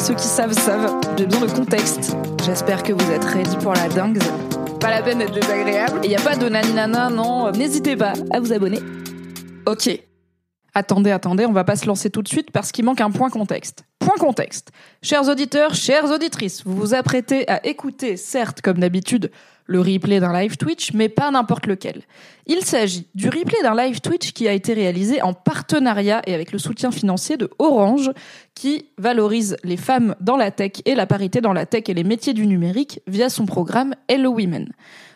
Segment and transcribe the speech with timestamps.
[0.00, 2.16] Ceux qui savent savent, j'ai besoin de contexte.
[2.46, 4.18] J'espère que vous êtes ready pour la dingue.
[4.80, 6.00] Pas la peine d'être désagréable.
[6.02, 8.78] Et y a pas de naninana, non, n'hésitez pas à vous abonner.
[9.66, 9.90] Ok.
[10.72, 13.28] Attendez, attendez, on va pas se lancer tout de suite parce qu'il manque un point
[13.28, 13.84] contexte.
[13.98, 14.70] Point contexte.
[15.02, 19.30] Chers auditeurs, chères auditrices, vous vous apprêtez à écouter, certes, comme d'habitude,
[19.70, 22.02] le replay d'un live Twitch, mais pas n'importe lequel.
[22.46, 26.50] Il s'agit du replay d'un live Twitch qui a été réalisé en partenariat et avec
[26.50, 28.10] le soutien financier de Orange,
[28.56, 32.02] qui valorise les femmes dans la tech et la parité dans la tech et les
[32.02, 34.72] métiers du numérique via son programme Hello Women.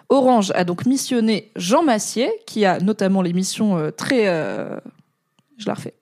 [0.08, 4.28] Orange a donc missionné Jean Massier, qui a notamment l'émission euh, très...
[4.28, 4.76] euh,
[5.58, 5.94] Je la refais.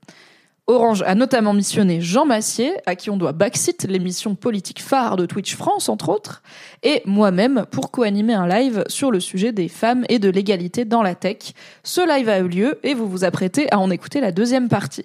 [0.73, 5.27] Orange a notamment missionné Jean Massier, à qui on doit Backseat, l'émission politique phare de
[5.27, 6.43] Twitch France, entre autres,
[6.83, 11.03] et moi-même pour co-animer un live sur le sujet des femmes et de l'égalité dans
[11.03, 11.53] la tech.
[11.85, 15.05] Ce live a eu lieu et vous vous apprêtez à en écouter la deuxième partie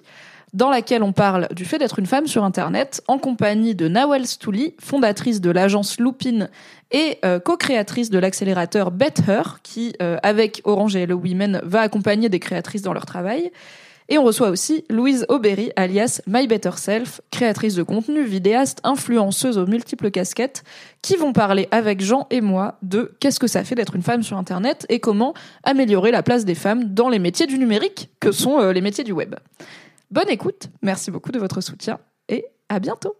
[0.54, 4.26] dans laquelle on parle du fait d'être une femme sur Internet, en compagnie de Nawel
[4.26, 6.48] Stouli, fondatrice de l'agence Loopin
[6.90, 12.30] et euh, co-créatrice de l'accélérateur BetHer, qui, euh, avec Orange et Hello Women, va accompagner
[12.30, 13.52] des créatrices dans leur travail.
[14.10, 19.58] Et on reçoit aussi Louise Aubéry, alias My Better Self, créatrice de contenu, vidéaste, influenceuse
[19.58, 20.64] aux multiples casquettes,
[21.02, 24.22] qui vont parler avec Jean et moi de qu'est-ce que ça fait d'être une femme
[24.22, 28.32] sur Internet et comment améliorer la place des femmes dans les métiers du numérique, que
[28.32, 29.34] sont euh, les métiers du web.
[30.10, 31.98] Bonne écoute, merci beaucoup de votre soutien
[32.30, 33.17] et à bientôt.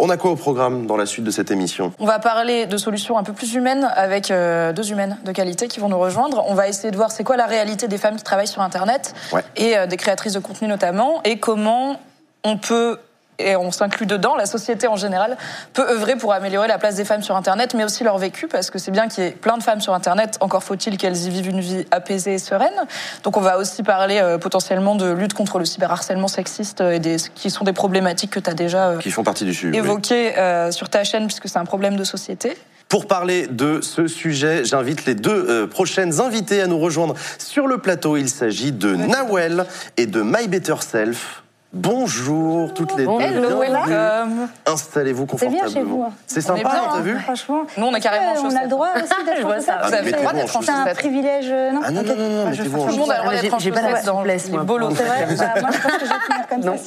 [0.00, 1.92] On a quoi au programme dans la suite de cette émission?
[1.98, 5.66] On va parler de solutions un peu plus humaines avec euh, deux humaines de qualité
[5.66, 6.44] qui vont nous rejoindre.
[6.46, 9.12] On va essayer de voir c'est quoi la réalité des femmes qui travaillent sur Internet
[9.32, 9.42] Ouais.
[9.56, 12.00] et euh, des créatrices de contenu notamment et comment
[12.44, 12.98] on peut
[13.38, 15.36] et on s'inclut dedans, la société en général
[15.72, 18.70] peut œuvrer pour améliorer la place des femmes sur Internet, mais aussi leur vécu, parce
[18.70, 21.30] que c'est bien qu'il y ait plein de femmes sur Internet, encore faut-il qu'elles y
[21.30, 22.74] vivent une vie apaisée et sereine.
[23.22, 26.98] Donc on va aussi parler euh, potentiellement de lutte contre le cyberharcèlement sexiste euh, et
[26.98, 29.70] des, qui sont des problématiques que tu as déjà euh, Qui font partie du sujet.
[29.72, 29.78] oui.
[29.78, 32.56] évoquées euh, sur ta chaîne, puisque c'est un problème de société.
[32.88, 37.66] Pour parler de ce sujet, j'invite les deux euh, prochaines invitées à nous rejoindre sur
[37.66, 38.16] le plateau.
[38.16, 39.66] Il s'agit de Nawel
[39.98, 41.42] et de My Better Self.
[41.74, 43.20] Bonjour toutes les deux.
[43.20, 44.48] Hello, welcome.
[44.66, 45.68] Installez-vous C'est bien confortablement.
[45.68, 46.02] chez vous.
[46.02, 46.12] hein.
[46.26, 47.00] C'est sympa, t'as hein.
[47.02, 47.62] vu Franchement.
[47.76, 48.62] Nous, on carrément a chaussettes.
[48.62, 49.56] le droit aussi d'être en ça.
[49.58, 49.88] chaussettes.
[49.88, 52.28] Vous avez le droit d'être en C'est un privilège, euh, non Ah non, non, non,
[52.30, 54.50] non, mettez-vous en Tout le monde a le droit d'être en j'ai pas la souplesse,
[54.50, 54.62] moi.
[54.64, 54.94] bolos.
[54.96, 56.76] C'est vrai Moi, je pense que je vais finir comme Non.
[56.78, 56.82] ça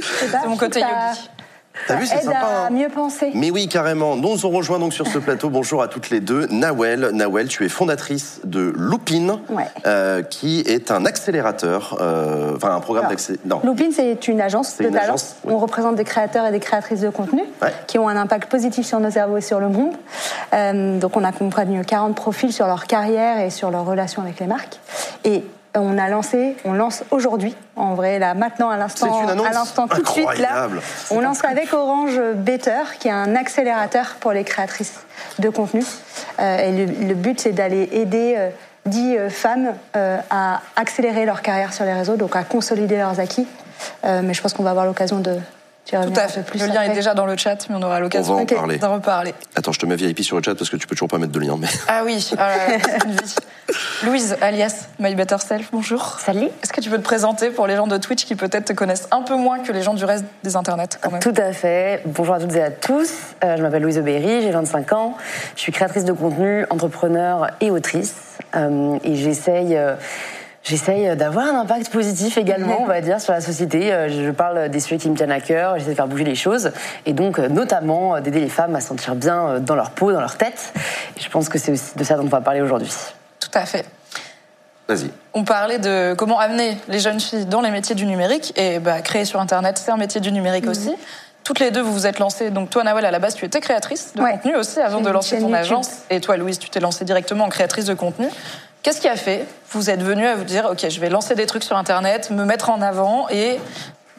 [0.00, 1.30] si ça C'est mon côté yogi.
[1.86, 2.38] T'as vu, c'est sympa.
[2.38, 3.30] à hein mieux penser.
[3.34, 4.16] Mais oui, carrément.
[4.16, 5.48] Nous on rejoint donc sur ce plateau.
[5.48, 6.46] Bonjour à toutes les deux.
[6.48, 8.72] Nawel, Nawel, tu es fondatrice de
[9.48, 9.64] Ouais.
[9.86, 13.06] euh, qui est un accélérateur, euh, enfin un programme.
[13.44, 13.60] Non.
[13.64, 15.04] Loopin, c'est une agence de une talent.
[15.04, 15.52] agence, oui.
[15.54, 17.72] On représente des créateurs et des créatrices de contenu Ouais.
[17.86, 19.94] qui ont un impact positif sur nos cerveaux et sur le monde.
[20.54, 24.46] Euh, donc, on accompagne 40 profils sur leur carrière et sur leur relation avec les
[24.46, 24.80] marques.
[25.24, 29.88] Et on a lancé, on lance aujourd'hui, en vrai, là, maintenant, à l'instant, à l'instant,
[29.88, 30.68] tout de suite, là,
[31.10, 35.00] on lance avec Orange Better, qui est un accélérateur pour les créatrices
[35.38, 35.82] de contenu.
[36.40, 38.50] Euh, et le, le but, c'est d'aller aider euh,
[38.86, 43.20] 10 euh, femmes euh, à accélérer leur carrière sur les réseaux, donc à consolider leurs
[43.20, 43.46] acquis.
[44.04, 45.36] Mais je pense qu'on va avoir l'occasion de
[45.90, 46.42] Tout à fait.
[46.42, 49.34] plus Le lien est déjà dans le chat, mais on aura l'occasion d'en reparler.
[49.56, 51.32] Attends, je te mets VIP sur le chat parce que tu peux toujours pas mettre
[51.32, 51.56] de lien.
[51.58, 51.68] Mais...
[51.88, 53.34] Ah oui, c'est une vie.
[54.04, 56.18] Louise, alias My Better Self, bonjour.
[56.20, 56.48] Salut.
[56.62, 59.08] Est-ce que tu peux te présenter pour les gens de Twitch qui peut-être te connaissent
[59.10, 61.20] un peu moins que les gens du reste des internets quand même?
[61.20, 62.02] Tout à fait.
[62.06, 63.10] Bonjour à toutes et à tous.
[63.44, 65.16] Euh, je m'appelle Louise Aubéry, j'ai 25 ans.
[65.56, 68.14] Je suis créatrice de contenu, entrepreneur et autrice.
[68.56, 69.78] Euh, et j'essaye.
[70.64, 73.92] J'essaye d'avoir un impact positif également, on va dire, sur la société.
[73.92, 76.34] Euh, Je parle des sujets qui me tiennent à cœur, j'essaie de faire bouger les
[76.34, 76.72] choses,
[77.06, 80.12] et donc euh, notamment euh, d'aider les femmes à se sentir bien dans leur peau,
[80.12, 80.72] dans leur tête.
[81.16, 82.92] Et je pense que c'est aussi de ça dont on va parler aujourd'hui.
[83.40, 83.86] Tout à fait.
[84.88, 85.10] Vas-y.
[85.32, 89.00] On parlait de comment amener les jeunes filles dans les métiers du numérique et bah,
[89.00, 90.70] créer sur Internet, c'est un métier du numérique Mhm.
[90.70, 90.94] aussi.
[91.44, 92.50] Toutes les deux, vous vous êtes lancées.
[92.50, 94.32] Donc toi, Nawel, à la base, tu étais créatrice de Ouais.
[94.32, 95.54] contenu aussi avant de lancer ton YouTube.
[95.54, 95.90] agence.
[96.10, 98.28] Et toi, Louise, tu t'es lancée directement en créatrice de contenu.
[98.82, 101.46] Qu'est-ce qui a fait Vous êtes venue à vous dire, ok, je vais lancer des
[101.46, 103.58] trucs sur Internet, me mettre en avant et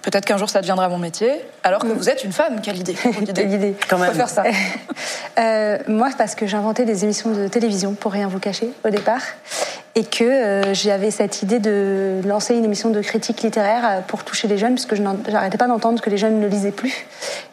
[0.01, 1.31] peut-être qu'un jour ça deviendra mon métier.
[1.63, 3.75] Alors que vous êtes une femme, quelle idée Quelle idée.
[3.89, 4.13] Quand Faut même.
[4.13, 4.43] faire ça.
[5.37, 8.89] Euh, moi, parce que j'ai inventé des émissions de télévision, pour rien vous cacher, au
[8.89, 9.21] départ.
[9.95, 14.25] et que euh, j'avais cette idée de lancer une émission de critique littéraire euh, pour
[14.25, 17.05] toucher les jeunes, parce que je n'arrêtais pas d'entendre que les jeunes ne lisaient plus.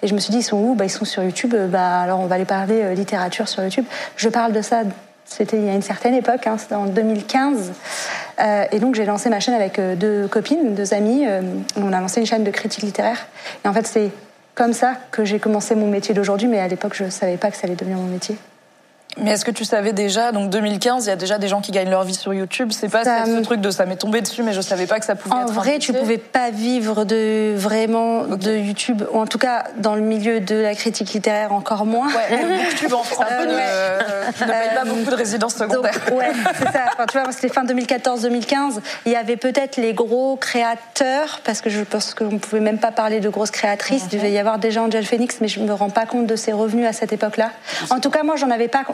[0.03, 0.75] Et je me suis dit, ils sont où?
[0.75, 3.85] Bah, Ils sont sur YouTube, bah, alors on va aller parler littérature sur YouTube.
[4.17, 4.83] Je parle de ça,
[5.27, 7.73] c'était il y a une certaine époque, hein, en 2015.
[8.71, 11.27] et donc j'ai lancé ma chaîne avec deux copines, deux amies.
[11.77, 13.27] on a lancé une chaîne de critique littéraire.
[13.65, 14.11] Et en fait, c'est
[14.55, 17.51] comme ça que j'ai commencé mon métier d'aujourd'hui, mais à l'époque, je ne savais pas
[17.51, 18.37] que ça allait devenir mon métier.
[19.19, 21.73] Mais est-ce que tu savais déjà, donc 2015, il y a déjà des gens qui
[21.73, 24.53] gagnent leur vie sur YouTube C'est pas ce truc de ça m'est tombé dessus, mais
[24.53, 25.51] je savais pas que ça pouvait en être.
[25.51, 29.95] En vrai, tu pouvais pas vivre de vraiment de YouTube, ou en tout cas dans
[29.95, 32.09] le milieu de la critique littéraire encore moins.
[32.09, 35.99] Ouais, YouTube en France euh, ne, ne paye pas beaucoup de résidences secondaires.
[36.09, 36.85] Donc, ouais, c'est ça.
[36.93, 38.81] Enfin, tu vois, c'était fin 2014-2015.
[39.07, 42.79] Il y avait peut-être les gros créateurs, parce que je pense qu'on ne pouvait même
[42.79, 44.05] pas parler de grosses créatrices.
[44.13, 46.53] Il devait y avoir déjà Angel Phoenix, mais je me rends pas compte de ses
[46.53, 47.51] revenus à cette époque-là.
[47.89, 48.85] En tout cas, moi, j'en avais pas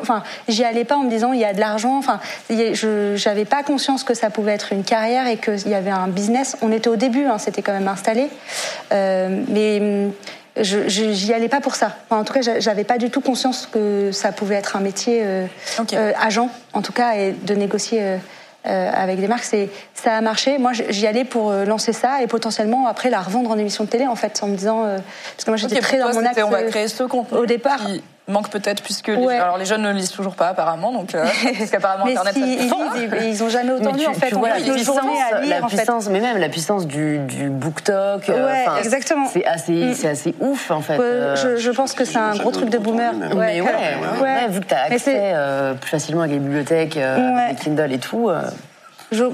[0.49, 1.97] j'y allais pas en me disant il y a de l'argent.
[1.99, 2.21] Enfin,
[2.51, 6.09] je n'avais pas conscience que ça pouvait être une carrière et qu'il y avait un
[6.09, 6.57] business.
[6.63, 8.29] On était au début, hein, c'était quand même installé,
[8.93, 10.11] euh, mais
[10.61, 11.97] je j'y allais pas pour ça.
[12.11, 15.47] en tout cas, j'avais pas du tout conscience que ça pouvait être un métier euh,
[15.95, 18.19] euh, agent, en tout cas, et de négocier.
[18.65, 20.59] avec des marques, c'est ça a marché.
[20.59, 24.07] Moi, j'y allais pour lancer ça et potentiellement après la revendre en émission de télé,
[24.07, 26.41] en fait, en me disant parce que moi j'étais très dans mon axe.
[26.45, 27.81] On va créer ce contenu au départ
[28.29, 31.27] manque peut-être puisque les, alors les jeunes ne lisent toujours pas apparemment donc euh,
[31.59, 34.55] parce qu'apparemment internet si, ils, lisent, ils ont jamais autant lu en fait vois, la
[34.57, 39.27] puissance, à lire, la puissance mais même la puissance du, du BookTok euh, exactement.
[39.29, 39.95] c'est assez mm.
[39.95, 42.79] c'est assez ouf en fait euh, je, je, pense que c'est un gros truc de
[42.79, 43.13] boomer.
[43.35, 45.35] mais ouais, ouais, vu que tu as accès
[45.81, 48.31] plus facilement à les bibliothèques les Kindle et tout
[49.13, 49.25] je,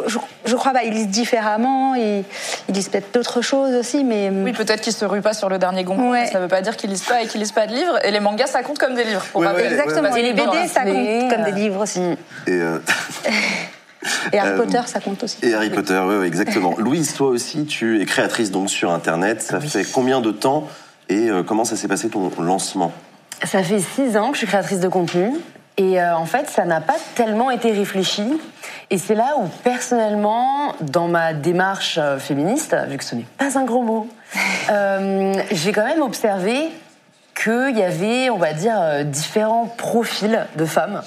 [0.44, 0.82] je, crois pas.
[0.84, 2.24] Ils lisent différemment, ils,
[2.68, 4.30] ils lisent peut-être d'autres choses aussi, mais.
[4.30, 6.26] Oui, peut-être qu'ils se ruent pas sur le dernier Goncourt, ouais.
[6.26, 7.98] ça veut pas dire qu'ils lisent pas et qu'ils lisent pas de livres.
[8.04, 9.24] Et les mangas, ça compte comme des livres.
[9.32, 10.14] Pour Exactement.
[10.14, 12.00] et les BD, ça compte comme des livres aussi.
[12.46, 12.78] Et, euh...
[14.32, 15.38] et Harry euh, Potter, ça compte aussi.
[15.42, 16.74] Et Harry Potter, oui, exactement.
[16.78, 19.42] Louise, toi aussi, tu es créatrice donc sur Internet.
[19.42, 20.68] Ça fait combien de temps
[21.08, 22.92] et euh, comment ça s'est passé ton lancement?
[23.44, 25.30] Ça fait six ans que je suis créatrice de contenu.
[25.78, 28.24] Et euh, en fait, ça n'a pas tellement été réfléchi.
[28.90, 33.56] Et c'est là où, personnellement, dans ma démarche euh, féministe, vu que ce n'est pas
[33.56, 34.08] un gros mot,
[34.70, 36.70] euh, j'ai quand même observé
[37.40, 41.02] qu'il y avait, on va dire, différents profils de femmes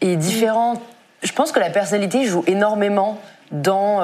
[0.00, 0.80] et différents.
[1.24, 3.18] Je pense que la personnalité joue énormément
[3.50, 4.02] dans,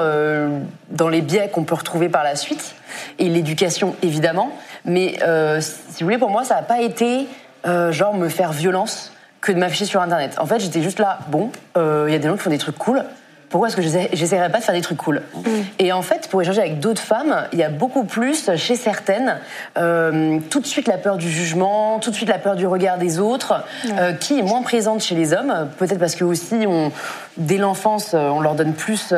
[0.89, 2.75] dans les biais qu'on peut retrouver par la suite
[3.19, 4.51] et l'éducation évidemment.
[4.83, 5.17] Mais
[5.61, 7.27] si vous voulez, pour moi, ça n'a pas été
[7.63, 10.35] genre me faire violence que de m'afficher sur Internet.
[10.37, 12.59] En fait, j'étais juste là, bon, il euh, y a des gens qui font des
[12.59, 13.03] trucs cool.
[13.49, 15.41] Pourquoi est-ce que j'essaierais pas de faire des trucs cool mm.
[15.79, 19.39] Et en fait, pour échanger avec d'autres femmes, il y a beaucoup plus chez certaines
[19.77, 22.97] euh, tout de suite la peur du jugement, tout de suite la peur du regard
[22.97, 23.65] des autres,
[23.97, 25.67] euh, qui est moins présente chez les hommes.
[25.77, 26.93] Peut-être parce que aussi, on,
[27.35, 29.13] dès l'enfance, on leur donne plus.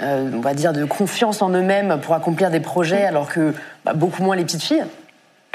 [0.00, 3.08] on va dire de confiance en eux-mêmes pour accomplir des projets, mm.
[3.08, 3.54] alors que
[3.84, 4.84] bah, beaucoup moins les petites filles.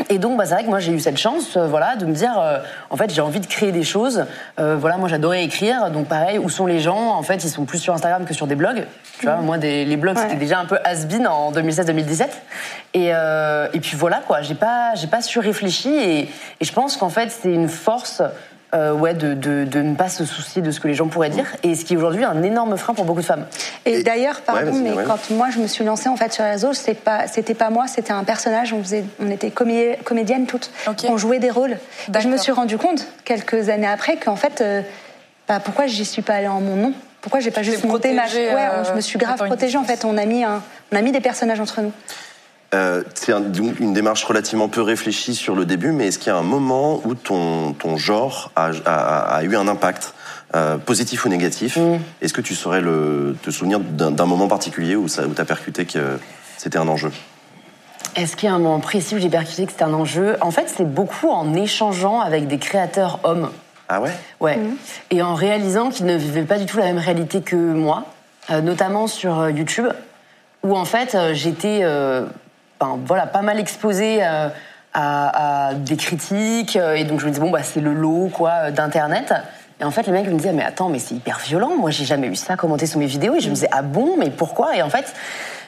[0.09, 2.13] Et donc, bah, c'est vrai que moi, j'ai eu cette chance, euh, voilà, de me
[2.13, 2.59] dire, euh,
[2.89, 4.25] en fait, j'ai envie de créer des choses.
[4.59, 5.89] Euh, voilà, moi, j'adorais écrire.
[5.91, 7.15] Donc, pareil, où sont les gens?
[7.15, 8.85] En fait, ils sont plus sur Instagram que sur des blogs.
[9.19, 9.45] Tu vois, mm.
[9.45, 12.27] moi, des, les blogs, c'était déjà un peu has-been en 2016-2017.
[12.95, 14.41] Et, et puis voilà, quoi.
[14.41, 15.89] J'ai pas, j'ai pas surréfléchi.
[15.89, 16.19] Et,
[16.59, 18.21] et je pense qu'en fait, c'est une force
[18.73, 21.29] euh, ouais, de, de, de, ne pas se soucier de ce que les gens pourraient
[21.29, 23.45] dire, et ce qui est aujourd'hui un énorme frein pour beaucoup de femmes.
[23.85, 26.73] Et, d'ailleurs, pardon, mais quand moi je me suis lancée en fait sur les réseaux,
[26.73, 28.73] c'était pas, c'était pas moi, c'était un personnage.
[28.73, 30.71] On faisait, on était comédiennes toutes,
[31.07, 31.77] on jouait des rôles.
[32.15, 34.81] Et je me suis rendu compte quelques années après qu'en fait, euh,
[35.47, 36.93] bah, pourquoi j'y suis pas allée en mon nom?
[37.21, 40.03] Pourquoi j'ai pas juste monté ma, ouais, je me suis grave protégée en fait.
[40.03, 40.61] On a mis un,
[40.91, 41.91] on a mis des personnages entre nous.
[42.73, 46.37] Euh, c'est une démarche relativement peu réfléchie sur le début, mais est-ce qu'il y a
[46.37, 50.13] un moment où ton, ton genre a, a, eu un impact
[50.55, 51.99] euh, positif ou négatif mm.
[52.21, 55.45] Est-ce que tu saurais le, te souvenir d'un moment particulier où, ça, où tu as
[55.45, 56.17] percuté que
[56.57, 57.11] c'était un enjeu?
[58.15, 60.37] Est-ce qu'il y a un moment précis où j'ai percuté que c'était un enjeu?
[60.41, 63.51] En fait, c'est beaucoup en échangeant avec des créateurs hommes.
[63.87, 64.11] Ah ouais?
[64.39, 64.57] Ouais.
[64.57, 64.75] Mm.
[65.11, 68.05] Et en réalisant qu'ils ne vivaient pas du tout la même réalité que moi,
[68.49, 69.87] euh, notamment sur YouTube,
[70.63, 71.83] où en fait j'étais
[73.05, 74.49] voilà, pas mal exposé euh,
[74.93, 76.75] à, des critiques.
[76.75, 79.33] Euh, et donc je me disais, bon, bah, c'est le lot quoi d'Internet.
[79.81, 81.71] Et en fait, les mecs me disaient, mais attends, mais c'est hyper violent.
[81.77, 83.35] Moi, j'ai jamais eu ça commenter sur mes vidéos.
[83.35, 84.75] Et je me disais, ah bon, mais pourquoi?
[84.77, 85.13] Et en fait,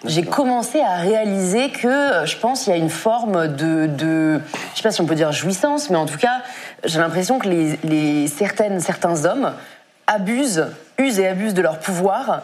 [0.05, 4.39] j'ai commencé à réaliser que euh, je pense il y a une forme de, de,
[4.71, 6.41] je sais pas si on peut dire jouissance, mais en tout cas,
[6.83, 9.53] j'ai l'impression que les, les, certaines, certains hommes
[10.07, 10.67] abusent,
[10.99, 12.37] usent et abusent de leur pouvoir euh,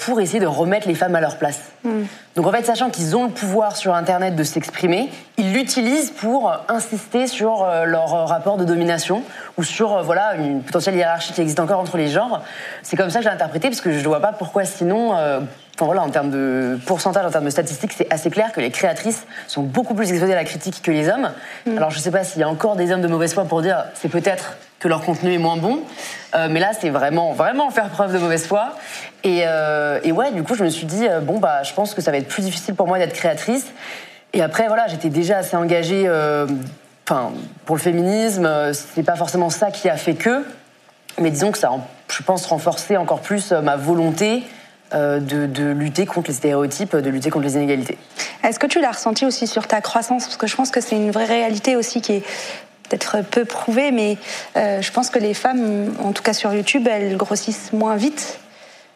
[0.00, 1.60] pour essayer de remettre les femmes à leur place.
[1.84, 2.02] Hmm.
[2.36, 5.10] Donc en fait, sachant qu'ils ont le pouvoir sur Internet de s'exprimer,
[5.40, 9.22] ils l'utilisent pour insister sur euh, leur rapport de domination
[9.56, 12.42] ou sur euh, voilà une potentielle hiérarchie qui existe encore entre les genres.
[12.82, 15.16] C'est comme ça que j'ai interprété parce que je ne vois pas pourquoi sinon.
[15.16, 15.40] Euh,
[15.74, 18.70] enfin voilà, en termes de pourcentage, en termes de statistiques, c'est assez clair que les
[18.70, 21.30] créatrices sont beaucoup plus exposées à la critique que les hommes.
[21.64, 21.78] Mm.
[21.78, 23.62] Alors je ne sais pas s'il y a encore des hommes de mauvaise foi pour
[23.62, 25.80] dire c'est peut-être que leur contenu est moins bon,
[26.48, 28.76] mais là c'est vraiment vraiment faire preuve de mauvaise foi.
[29.24, 29.40] Et,
[30.04, 32.16] et, ouais, du coup je me suis dit bon bah je pense que ça va
[32.16, 33.66] être plus difficile pour moi d'être créatrice.
[34.32, 36.04] Et après, voilà, j'étais déjà assez engagée.
[36.06, 36.46] Euh,
[37.64, 40.44] pour le féminisme, euh, c'est pas forcément ça qui a fait que,
[41.18, 41.72] mais disons que ça,
[42.08, 44.44] je pense, renforcer encore plus euh, ma volonté
[44.92, 47.96] de, lutter contre les stéréotypes, de lutter contre les inégalités.
[48.42, 50.24] Est-ce que tu l'as ressenti aussi sur ta croissance?
[50.24, 52.24] Parce que je pense que c'est une vraie réalité aussi qui est
[52.88, 54.18] peut-être peu prouvée, mais
[54.56, 58.40] je pense que les femmes, en tout cas sur YouTube, elles grossissent moins vite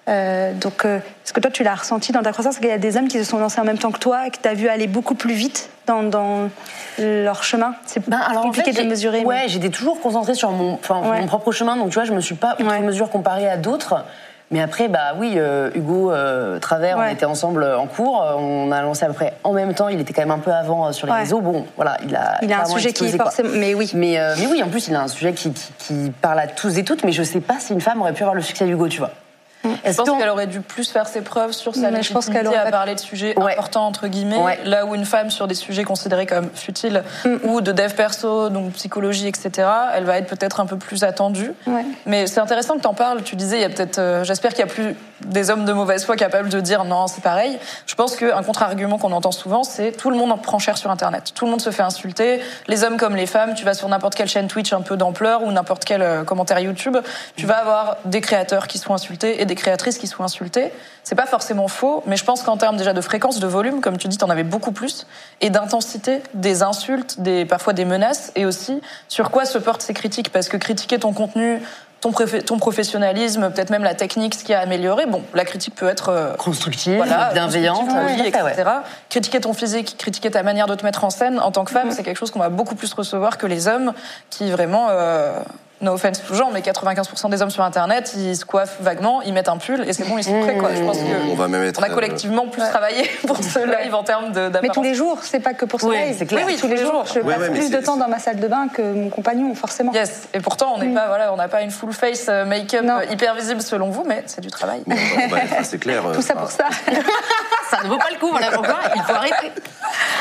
[0.09, 2.59] euh, donc, euh, est-ce que toi, tu l'as ressenti dans ta croissance?
[2.59, 4.31] Qu'il y a des hommes qui se sont lancés en même temps que toi et
[4.31, 6.51] que tu as vu aller beaucoup plus vite dans, dans
[6.99, 9.25] leur chemin C'est ben, compliqué de mesurer.
[9.25, 12.35] Ouais, j'étais toujours concentrée sur mon, mon propre chemin, donc tu vois, je me suis
[12.35, 14.05] pas outre mesure comparée à d'autres.
[14.51, 16.13] Mais après, bah oui, euh, Hugo
[16.61, 18.23] Travers, on était ensemble en cours.
[18.39, 19.89] On a lancé à peu près en même temps.
[19.89, 21.41] Il était quand même un peu avant sur les réseaux.
[21.41, 22.39] Bon, voilà, il a.
[22.43, 23.49] Il a un sujet qui forcément.
[23.55, 23.91] Mais oui.
[23.95, 26.77] Mais, mais oui, en plus, il a un sujet qui, qui, qui, parle à tous
[26.77, 27.05] et toutes.
[27.05, 29.11] Mais je sais pas si une femme aurait pu avoir le succès d'Hugo, tu vois.
[29.65, 32.47] Je pense qu'elle aurait dû plus faire ses preuves sur sa légitimité je pense qu'elle
[32.47, 36.27] à parler de sujets importants entre guillemets, là où une femme sur des sujets considérés
[36.27, 37.37] comme futiles mm.
[37.45, 39.69] ou de dev perso, donc psychologie, etc.
[39.95, 41.53] Elle va être peut-être un peu plus attendue.
[42.07, 43.23] Mais c'est intéressant que tu en parles.
[43.23, 45.73] Tu disais, il y a peut-être, euh, j'espère qu'il y a plus des hommes de
[45.73, 47.59] mauvaise foi capables de dire non, c'est pareil.
[47.87, 50.91] Je pense qu'un contre-argument qu'on entend souvent, c'est tout le monde en prend cher sur
[50.91, 51.33] Internet.
[51.35, 53.55] Tout le monde se fait insulter, les hommes comme les femmes.
[53.55, 56.59] Tu vas sur n'importe quelle chaîne Twitch un peu d'ampleur ou n'importe quel euh, commentaire
[56.61, 56.97] YouTube,
[57.37, 60.73] tu vas avoir des créateurs qui sont insultés et des créatrices qui sont insultées.
[61.03, 63.99] C'est pas forcément faux, mais je pense qu'en termes déjà de fréquence, de volume, comme
[63.99, 65.07] tu dis, t'en avais beaucoup plus,
[65.41, 69.95] et d'intensité, des insultes, des parfois des menaces, et aussi sur quoi se portent ces
[69.95, 71.61] critiques, parce que critiquer ton contenu
[72.13, 75.07] ton, professionnalisme, peut-être même la technique, ce qui a amélioré.
[75.07, 78.71] Bon, la critique peut être euh, constructive, bienveillante, etc.
[79.09, 81.91] Critiquer ton physique, critiquer ta manière de te mettre en scène en tant que femme,
[81.91, 83.93] c'est quelque chose qu'on va beaucoup plus recevoir que les hommes
[84.31, 85.41] qui vraiment euh,
[85.85, 89.33] no offense tout genre, mais 95% des hommes sur Internet, ils se coiffent vaguement, ils
[89.33, 90.57] mettent un pull et c'est bon, ils sont prêts.
[90.57, 90.75] Quoi.
[90.75, 93.59] Je pense que on, va même être, on a euh, collectivement plus travaillé pour ce
[93.59, 94.63] live en termes d'apparence.
[94.63, 96.17] Mais tous les jours, c'est pas que pour ce live.
[96.19, 96.45] c'est clair.
[96.47, 97.05] Oui, tous les jours.
[97.07, 99.93] Je passe plus de temps dans ma salle de bain que mon compagnon, forcément.
[99.93, 100.29] Yes.
[100.35, 103.35] Et pourtant, on n'est pas, voilà, on n'a pas une full face euh, make-up hyper
[103.35, 104.83] visible selon vous, mais c'est du travail.
[105.63, 106.03] c'est clair.
[106.15, 106.69] Tout ça pour ça.
[107.71, 108.31] ça ne vaut pas le coup.
[108.31, 109.53] Voilà pourquoi il faut arrêter.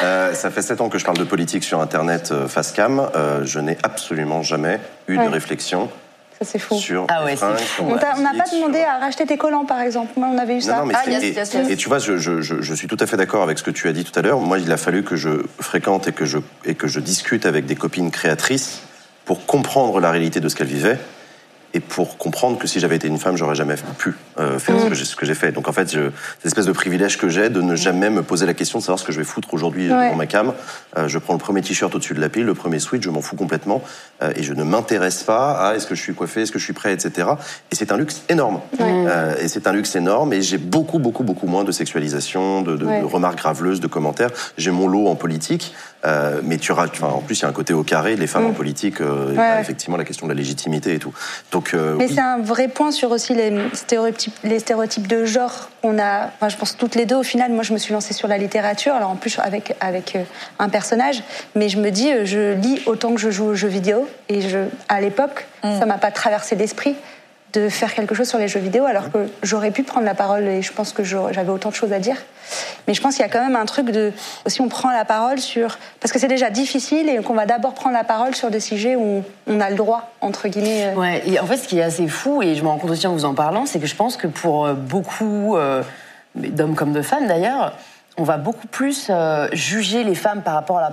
[0.03, 3.09] Euh, ça fait sept ans que je parle de politique sur Internet face cam.
[3.43, 5.89] je n'ai absolument jamais eu de réflexion
[6.43, 6.75] c'est fou.
[7.07, 7.35] ah ouais,
[7.79, 10.11] on n'a pas demandé à racheter tes collants, par exemple.
[10.17, 10.83] Moi, on avait eu ça.
[10.93, 11.03] ah,
[11.69, 13.87] et, tu vois, je, je, je, suis tout à fait d'accord avec ce que tu
[13.87, 14.39] as dit tout à l'heure.
[14.39, 15.29] Moi, il a fallu que je
[15.59, 18.81] fréquente et que je, et que je discute avec des copines créatrices
[19.25, 20.99] pour comprendre la réalité de ce qu'elles vivaient
[21.73, 24.93] et pour comprendre que si j'avais été une femme, j'aurais jamais pu euh, faire mm.
[24.93, 25.51] ce que j'ai fait.
[25.51, 28.45] Donc en fait, je, cette espèce de privilège que j'ai de ne jamais me poser
[28.45, 30.53] la question de savoir ce que je vais foutre aujourd'hui dans ma cam.
[30.97, 33.21] Euh, je prends le premier t-shirt au-dessus de la pile, le premier sweat, je m'en
[33.21, 33.81] fous complètement
[34.21, 36.63] euh, et je ne m'intéresse pas à est-ce que je suis coiffé, est-ce que je
[36.63, 37.27] suis prêt, etc.
[37.71, 38.61] Et c'est un luxe énorme.
[38.79, 42.75] Euh, et c'est un luxe énorme et j'ai beaucoup, beaucoup, beaucoup moins de sexualisation, de,
[42.75, 44.29] de, de remarques graveleuses, de commentaires.
[44.57, 45.73] J'ai mon lot en politique.
[46.05, 48.47] Euh, mais tu auras, en plus, il y a un côté au carré, les femmes
[48.47, 48.55] en mm.
[48.55, 51.13] politique, euh, effectivement la question de la légitimité et tout.
[51.51, 55.69] Donc, euh, mais c'est un vrai point sur aussi les stéréotypes, les stéréotypes de genre
[55.81, 56.27] qu'on a.
[56.35, 57.15] Enfin, je pense toutes les deux.
[57.15, 60.17] Au final, moi, je me suis lancée sur la littérature, alors en plus avec avec
[60.59, 61.23] un personnage,
[61.55, 64.59] mais je me dis, je lis autant que je joue aux jeux vidéo, et je,
[64.89, 65.79] à l'époque, mm.
[65.79, 66.95] ça m'a pas traversé l'esprit
[67.53, 70.43] de faire quelque chose sur les jeux vidéo, alors que j'aurais pu prendre la parole
[70.43, 72.17] et je pense que j'avais autant de choses à dire.
[72.87, 74.11] Mais je pense qu'il y a quand même un truc de
[74.45, 77.73] aussi on prend la parole sur parce que c'est déjà difficile et qu'on va d'abord
[77.73, 80.87] prendre la parole sur des sujets où on a le droit entre guillemets.
[80.87, 80.95] Euh.
[80.95, 81.23] Ouais.
[81.25, 83.13] Et en fait, ce qui est assez fou et je me rends compte aussi en
[83.13, 85.83] vous en parlant, c'est que je pense que pour euh, beaucoup euh,
[86.35, 87.73] d'hommes comme de femmes d'ailleurs,
[88.17, 89.09] on va beaucoup plus
[89.53, 90.91] juger les femmes par rapport à,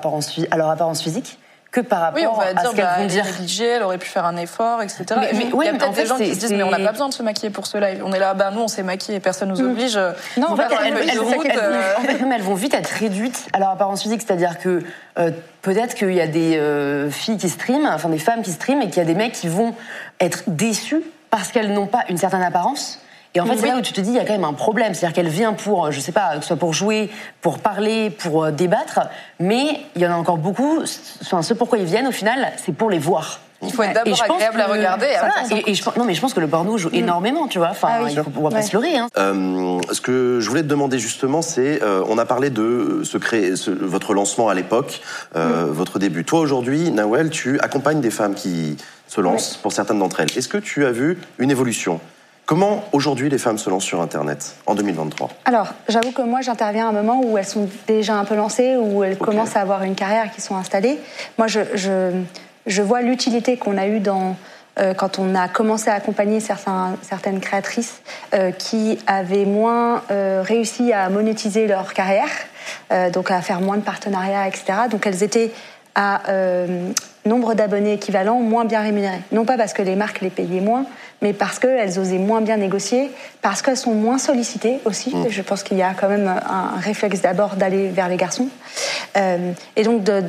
[0.51, 1.39] à leur apparence physique
[1.71, 3.25] que par rapport oui, on va à dire, ce qu'elles bah, vont dire.
[3.25, 5.05] Négligée, elle aurait pu faire un effort, etc.
[5.09, 6.93] Mais, mais, il y a peut-être des gens qui se disent mais on n'a pas
[6.93, 8.03] besoin de se maquiller pour ce live.
[8.05, 9.71] On est là, bah nous on s'est maquillé et personne nous mm.
[9.71, 9.97] oblige.
[10.37, 14.83] Non, en fait, elles, vont vite être réduites à leur apparence physique, c'est-à-dire que
[15.19, 15.31] euh,
[15.63, 18.89] peut-être qu'il y a des euh, filles qui streament, enfin des femmes qui streament, et
[18.89, 19.75] qu'il y a des mecs qui vont
[20.19, 22.99] être déçus parce qu'elles n'ont pas une certaine apparence
[23.35, 24.53] et en fait, c'est là où tu te dis, il y a quand même un
[24.53, 24.95] problème.
[24.95, 27.11] C'est-à-dire qu'elle vient pour, euh, je sais pas, que ce soit pour jouer,
[27.41, 29.01] pour parler, pour débattre,
[29.39, 30.83] mais il y en a encore beaucoup.
[31.23, 33.41] Enfin, ce pourquoi ils viennent, au final, c'est pour les voir.
[33.63, 35.07] Il faut être d'abord agréable à que- regarder.
[35.51, 37.69] et, et je, pense- non, mais je pense que le porno joue énormément, tu vois.
[37.73, 38.13] Enfin, Ah oui.
[38.17, 38.97] il faut- on va pas se leurrer.
[38.97, 39.09] Hein.
[39.19, 43.19] Euh, ce que je voulais te demander justement, c'est, euh, on a parlé de ce
[43.19, 45.03] cré- ce- votre lancement à l'époque,
[45.37, 46.25] euh, votre début.
[46.25, 50.39] Toi aujourd'hui, Nawel, tu accompagnes des femmes qui se lancent, pour certaines d'entre elles.
[50.39, 52.01] Est-ce que tu as vu une évolution?
[52.51, 56.87] Comment aujourd'hui les femmes se lancent sur Internet en 2023 Alors, j'avoue que moi, j'interviens
[56.87, 59.85] à un moment où elles sont déjà un peu lancées, où elles commencent à avoir
[59.85, 60.99] une carrière, qui sont installées.
[61.39, 62.11] Moi, je, je,
[62.67, 64.35] je vois l'utilité qu'on a eue dans,
[64.81, 68.03] euh, quand on a commencé à accompagner certains, certaines créatrices
[68.35, 72.31] euh, qui avaient moins euh, réussi à monétiser leur carrière,
[73.13, 74.65] donc à faire moins de partenariats, etc.
[74.91, 75.53] Donc, elles étaient
[75.95, 76.91] à euh,
[77.27, 79.21] nombre d'abonnés équivalent moins bien rémunérés.
[79.33, 80.85] Non pas parce que les marques les payaient moins,
[81.21, 83.11] mais parce qu'elles osaient moins bien négocier,
[83.43, 85.13] parce qu'elles sont moins sollicitées aussi.
[85.29, 88.49] Je pense qu'il y a quand même un réflexe d'abord d'aller vers les garçons.
[89.17, 90.23] Euh, et donc, de-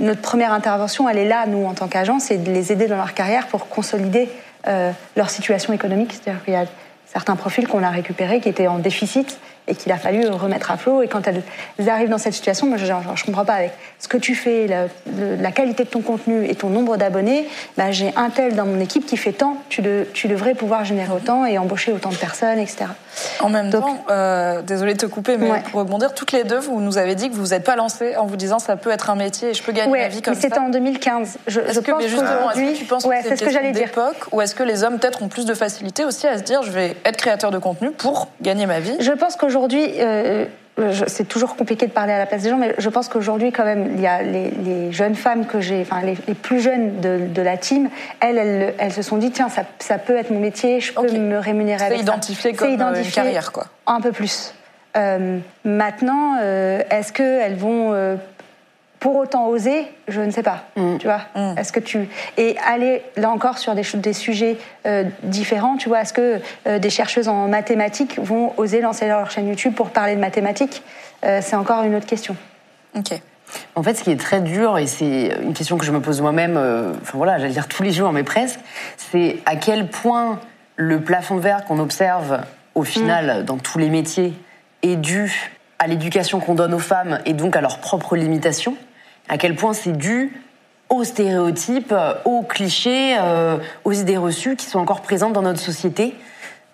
[0.00, 2.96] notre première intervention, elle est là, nous, en tant qu'agence, c'est de les aider dans
[2.96, 4.28] leur carrière pour consolider
[4.66, 6.12] euh, leur situation économique.
[6.12, 6.64] C'est-à-dire qu'il y a
[7.06, 9.38] certains profils qu'on a récupérés qui étaient en déficit
[9.70, 11.02] et qu'il a fallu remettre à flot.
[11.02, 11.42] Et quand elles
[11.88, 15.52] arrivent dans cette situation, moi, je ne comprends pas avec ce que tu fais, la,
[15.52, 17.46] qualité de ton contenu et ton nombre d'abonnés.
[17.76, 20.84] Bah, J'ai un tel dans mon équipe qui fait tant, tu, de- tu devrais pouvoir
[20.84, 22.86] générer autant et embaucher autant de personnes, etc.
[23.40, 25.62] En même Donc- temps, euh, désolée de te couper, mais Ouais.
[25.70, 28.16] pour rebondir, toutes les deux, vous nous avez dit que vous vous êtes pas lancées
[28.16, 30.22] en vous disant ça peut être un métier et je peux gagner Ouais, ma vie
[30.22, 31.38] comme mais c'était en 2015.
[31.46, 33.28] Je, Est-ce je que, pense mais justement, est-ce qu'aujourd'hui- que tu penses ouais, que c'est
[33.30, 33.84] c'est ce que j'allais dire.
[33.86, 36.62] d'époque ou est-ce que les hommes peut-être ont plus de facilité aussi à se dire
[36.62, 38.94] je vais être créateur de contenu pour gagner ma vie?
[39.00, 39.59] Je pense qu'aujourd'hui,
[40.00, 40.44] euh,
[40.78, 43.52] je- c'est toujours compliqué de parler à la place des gens, mais je pense qu'aujourd'hui,
[43.52, 46.60] quand même, il y a les, les jeunes femmes que j'ai, enfin les, les plus
[46.60, 47.88] jeunes de, de la team,
[48.20, 51.02] elles, elles, elles se sont dit tiens, ça, ça peut être mon métier, je peux
[51.06, 51.12] Ok.
[51.12, 52.02] me rémunérer C'est avec ça.
[52.04, 53.66] identifié comme, C'est euh, une carrière, quoi.
[53.86, 54.54] Un peu plus.
[54.96, 58.16] Euh, maintenant, euh, est-ce qu'elles vont euh,
[59.00, 60.64] pour autant oser Je ne sais pas.
[60.76, 61.58] Tu vois Mm.
[61.58, 66.02] Est-ce que tu et aller là encore sur des, des sujets euh, différents Tu vois
[66.02, 70.14] Est-ce que euh, des chercheuses en mathématiques vont oser lancer leur chaîne YouTube pour parler
[70.14, 70.82] de mathématiques?
[71.24, 72.36] Euh, C'est encore une autre question.
[72.96, 73.20] Ok.
[73.74, 76.20] En fait, ce qui est très dur, et c'est une question que je me pose
[76.20, 78.60] moi-même, euh, enfin voilà, j'allais dire tous les jours, mais presque,
[78.96, 80.38] c'est à quel point
[80.76, 82.40] le plafond de verre qu'on observe
[82.74, 84.34] au final dans tous les métiers
[84.82, 88.76] est dû à l'éducation qu'on donne aux femmes et donc à leurs propres limitations,
[89.30, 90.32] à quel point c'est dû
[90.90, 91.94] aux stéréotypes,
[92.24, 96.14] aux clichés, euh, aux idées reçues qui sont encore présentes dans notre société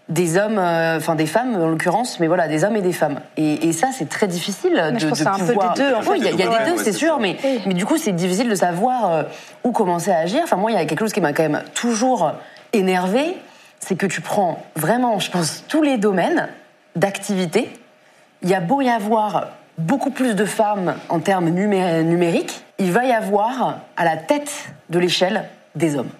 [0.09, 3.21] des hommes, euh, enfin des femmes en l'occurrence, mais voilà, des hommes et des femmes.
[3.37, 5.75] Et, et ça, c'est très difficile de, je pense de que c'est un peu pouvoir.
[5.75, 6.11] des deux, en fait.
[6.11, 7.75] Oui, il y a, il y a Ouais, des deux, ouais, c'est sûr, mais, mais
[7.75, 9.23] du coup, c'est difficile de savoir euh,
[9.65, 10.43] où commencer à agir.
[10.45, 12.33] Enfin, moi, il y a quelque chose qui m'a quand même toujours
[12.73, 13.37] énervé,
[13.81, 16.49] c'est que tu prends vraiment, je pense, tous les domaines
[16.95, 17.69] d'activité.
[18.43, 22.93] Il y a beau y avoir beaucoup plus de femmes en termes numé- numériques, il
[22.93, 24.51] va y avoir à la tête
[24.91, 26.11] de l'échelle des hommes.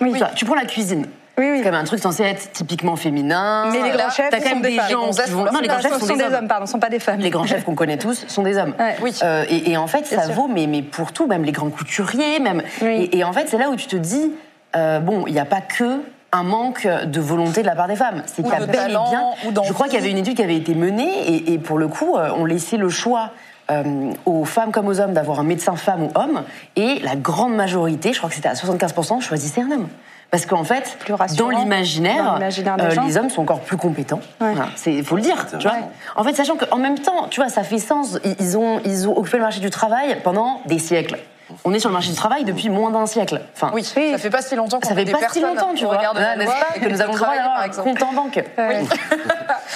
[0.00, 0.20] Oui.
[0.36, 1.06] Tu prends la cuisine.
[1.38, 1.56] Oui, oui.
[1.58, 3.70] C'est quand même un truc censé être typiquement féminin.
[3.72, 4.90] Mais les grands chefs T'as quand sont même des des femmes.
[4.90, 5.44] gens Les gonzesses qui font vont.
[5.44, 6.48] leur Non, les grands chefs Ce sont, sont des, hommes.
[6.48, 7.20] pardon, sont pas des femmes.
[7.20, 8.74] Les grands chefs qu'on connaît tous sont des hommes.
[8.78, 8.96] Ouais.
[9.00, 9.14] Oui.
[9.22, 10.34] Euh, et, et en fait, ça sûr.
[10.34, 12.62] vaut, mais, mais pour tout, même les grands couturiers, même.
[12.82, 13.08] Oui.
[13.12, 14.32] Et, et en fait, c'est là où tu te dis,
[14.76, 16.00] euh, bon, il n'y a pas que
[16.32, 18.22] un manque de volonté de la part des femmes.
[18.26, 19.22] C'est qu'il y a bel et bien.
[19.46, 19.64] ou.
[19.64, 21.88] Je crois qu'il y avait une étude qui avait été menée, et, et pour le
[21.88, 23.30] coup, euh, on laissait le choix.
[23.70, 26.42] euh, aux femmes comme aux hommes d'avoir un médecin femme ou homme
[26.74, 29.88] et la grande majorité, je crois que c'était à 75%, choisissait un homme.
[30.32, 34.20] Parce qu'en fait, Plus dans l'imaginaire, euh, les hommes sont encore plus compétents.
[34.40, 34.52] Ouais.
[34.54, 35.46] Voilà, c'est faut le dire.
[35.58, 35.76] Tu vois.
[35.76, 35.84] Ouais.
[36.16, 38.18] En fait, sachant qu'en même temps, tu vois, ça fait sens.
[38.40, 41.18] Ils ont, ils ont occupé le marché du travail pendant des siècles.
[41.64, 43.40] On est sur le marché du travail depuis moins d'un siècle.
[43.54, 45.84] Enfin, Oui, ça fait pas si longtemps qu'on ça fait des pas si longtemps, tu
[45.84, 48.44] vois, hein, n'est-ce loi pas, que nous avons le droit d'avoir un compte en banque.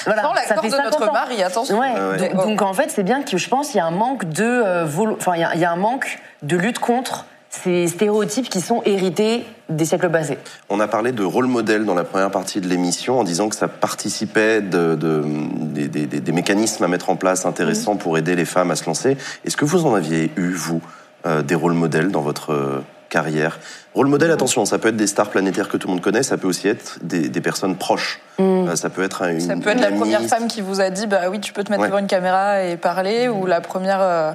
[0.05, 1.79] Voilà, Sans l'accord de notre mari, attention.
[1.79, 1.93] Ouais.
[1.93, 2.29] Ouais, ouais.
[2.29, 4.45] Donc, donc, en fait, c'est bien que je pense qu'il y a un manque de,
[4.45, 7.89] euh, volo- enfin, il y a- il y, a un manque de lutte contre ces
[7.89, 10.39] stéréotypes qui sont hérités des siècles passés.
[10.69, 13.57] On a parlé de rôle modèle dans la première partie de l'émission en disant que
[13.57, 18.17] ça participait de, de- des, des- des- des mécanismes à mettre en place intéressants pour
[18.19, 19.17] aider les femmes à se lancer.
[19.45, 20.81] Est-ce que vous en aviez eu, vous,
[21.27, 23.59] euh, des rôles modèles dans votre euh, carrière
[23.95, 26.37] Rôle modèle, attention, ça peut être des stars planétaires que tout le monde connaît, ça
[26.37, 28.21] peut aussi être des, des personnes proches.
[28.41, 30.91] Euh, ça peut être un- une Ça peut être la première femme qui vous a
[30.91, 31.89] dit bah oui tu peux te mettre Ouais.
[31.89, 34.33] devant une caméra et parler ou la première euh,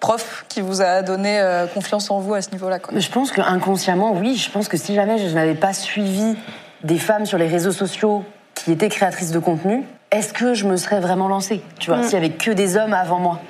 [0.00, 1.40] prof qui vous a donné
[1.74, 4.34] confiance en vous à ce niveau-là Je pense que inconsciemment, oui.
[4.36, 6.36] Je pense que si jamais je n'avais pas suivi
[6.82, 10.76] des femmes sur les réseaux sociaux qui étaient créatrices de contenu, est-ce que je me
[10.76, 13.40] serais vraiment lancée Tu vois, s'il y avait que des hommes avant moi?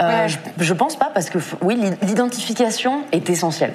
[0.00, 0.28] Euh, Ouais.
[0.28, 3.72] je, je pense pas parce que oui, l'i- l'identification est essentielle.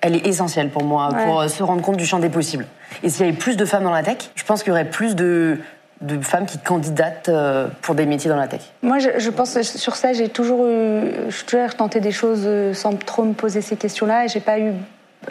[0.00, 1.24] Elle est essentielle pour moi Ouais.
[1.24, 2.66] pour euh, se rendre compte du champ des possibles.
[3.02, 4.84] Et s'il y avait plus de femmes dans la tech, je pense qu'il y aurait
[4.90, 5.58] plus de,
[6.02, 8.60] de femmes qui candidatent euh, pour des métiers dans la tech.
[8.82, 12.12] Moi, je, je pense que sur ça, j'ai toujours eu, je suis toujours tenté des
[12.12, 14.72] choses sans trop me poser ces questions-là, et j'ai pas eu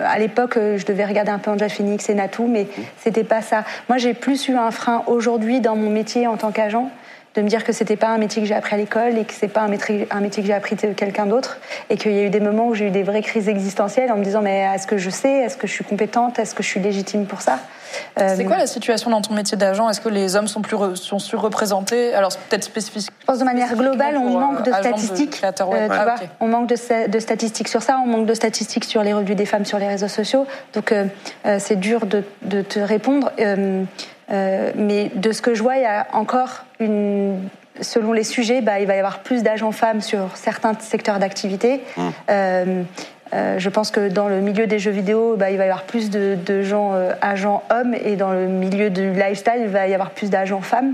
[0.03, 2.65] à l'époque, je devais regarder un peu Angel Phoenix et Natou, mais
[3.03, 3.63] c'était pas ça.
[3.87, 6.89] Moi, j'ai plus eu un frein aujourd'hui dans mon métier en tant qu'agent
[7.35, 9.33] de me dire que c'était pas un métier que j'ai appris à l'école et que
[9.33, 11.57] c'est pas un métier, un métier que j'ai appris de quelqu'un d'autre
[11.89, 14.17] et qu'il y a eu des moments où j'ai eu des vraies crises existentielles en
[14.17, 16.67] me disant mais est-ce que je sais, est-ce que je suis compétente, est-ce que je
[16.67, 17.59] suis légitime pour ça?
[18.17, 19.89] C'est euh, quoi la situation dans ton métier d'agent?
[19.89, 22.13] Est-ce que les hommes sont plus sont surreprésentés?
[22.13, 23.11] Alors peut-être spécifique.
[23.19, 25.41] Je pense de manière globale, on manque de statistiques.
[25.43, 29.13] Euh, ah, on manque de, de, statistiques sur ça, on manque de statistiques sur les
[29.13, 30.45] revues des femmes sur les réseaux sociaux.
[30.73, 31.05] Donc euh,
[31.59, 33.31] c'est dur de, de, te répondre.
[34.33, 37.39] Euh, mais de ce que je vois, il y a encore une.
[37.81, 41.81] Selon les sujets, bah, il va y avoir plus d'agents femmes sur certains secteurs d'activité.
[41.97, 42.01] Mmh.
[42.29, 42.83] Euh,
[43.33, 45.83] euh, je pense que dans le milieu des jeux vidéo, bah, il va y avoir
[45.83, 49.93] plus de, de gens agents hommes, et dans le milieu du lifestyle, il va y
[49.95, 50.93] avoir plus d'agents femmes.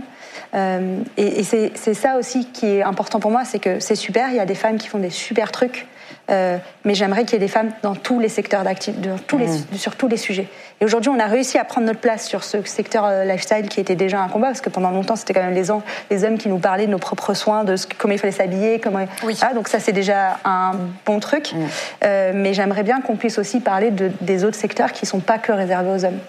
[0.56, 4.38] et, et c'est ça aussi qui est important pour moi, c'est que c'est super, il
[4.38, 5.86] y a des femmes qui font des super trucs.
[6.30, 9.78] Euh, mais j'aimerais qu'il y ait des femmes dans tous les secteurs d'activité, mmh.
[9.78, 10.47] sur tous les sujets.
[10.81, 13.81] Et aujourd'hui, on a réussi à prendre notre place sur ce secteur euh, lifestyle qui
[13.81, 15.67] était déjà un combat, parce que pendant longtemps, c'était quand même les,
[16.09, 18.79] les, hommes qui nous parlaient de nos propres soins, de ce, comment il fallait s'habiller,
[18.79, 19.05] comment.
[19.41, 20.71] Ah, donc ça, c'est déjà un
[21.05, 21.53] bon truc.
[21.53, 21.57] Mmh.
[22.05, 25.19] Euh, mais j'aimerais bien qu'on puisse aussi parler de, des autres secteurs qui ne sont
[25.19, 26.19] pas que réservés aux hommes.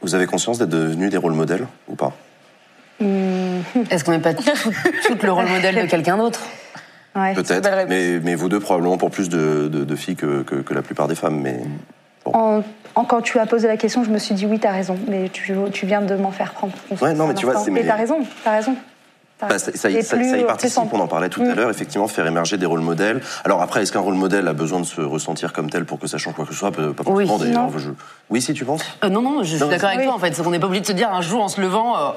[0.00, 2.12] Vous avez conscience d'être devenus des rôles modèles ou pas?
[3.00, 3.62] Mmh.
[3.90, 4.44] Est-ce qu'on n'est pas tout,
[5.22, 6.40] le rôle modèle de quelqu'un d'autre?
[7.14, 11.08] Peut-être, mais, mais, vous deux probablement pour plus de, de, filles que, que, la plupart
[11.08, 11.40] des femmes.
[11.40, 11.60] Mais
[12.24, 12.62] en,
[12.94, 15.28] quand tu as posé la question, je me suis dit oui, tu as raison, mais
[15.28, 16.74] tu, tu viens de m'en faire prendre.
[17.00, 17.70] Ouais, non, mais tu vois, c'est.
[17.70, 18.76] Mais t'as raison, t'as raison.
[19.48, 21.54] Bah, ça, ça, y, ça, y participe, on en parlait tout à mm.
[21.54, 23.20] l'heure, effectivement, faire émerger des rôles modèles.
[23.44, 26.06] Alors après, est-ce qu'un rôle modèle a besoin de se ressentir comme tel pour que
[26.06, 26.70] ça change quoi que ce soit?
[26.70, 27.40] Pas forcément oui.
[27.40, 27.68] d'ailleurs.
[28.30, 28.82] Oui, si tu penses?
[29.04, 30.40] Euh, Non, non, je suis d'accord avec toi en fait.
[30.44, 32.10] On n'est pas obligé de se dire un jour en se levant, euh,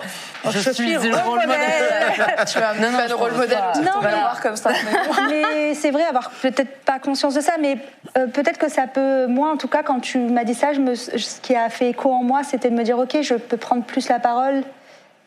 [0.46, 1.60] oh, je, suis le rôle modèle.
[2.48, 4.72] tu as non, non, le rôle modèle, non, mais, voir comme ça.
[5.30, 7.78] mais c'est vrai, avoir peut-être pas conscience de ça, mais
[8.18, 9.28] euh, peut-être que ça peut.
[9.28, 11.90] Moi, en tout cas, quand tu m'as dit ça, je me, ce qui a fait
[11.90, 14.64] écho en moi, c'était de me dire ok, je peux prendre plus la parole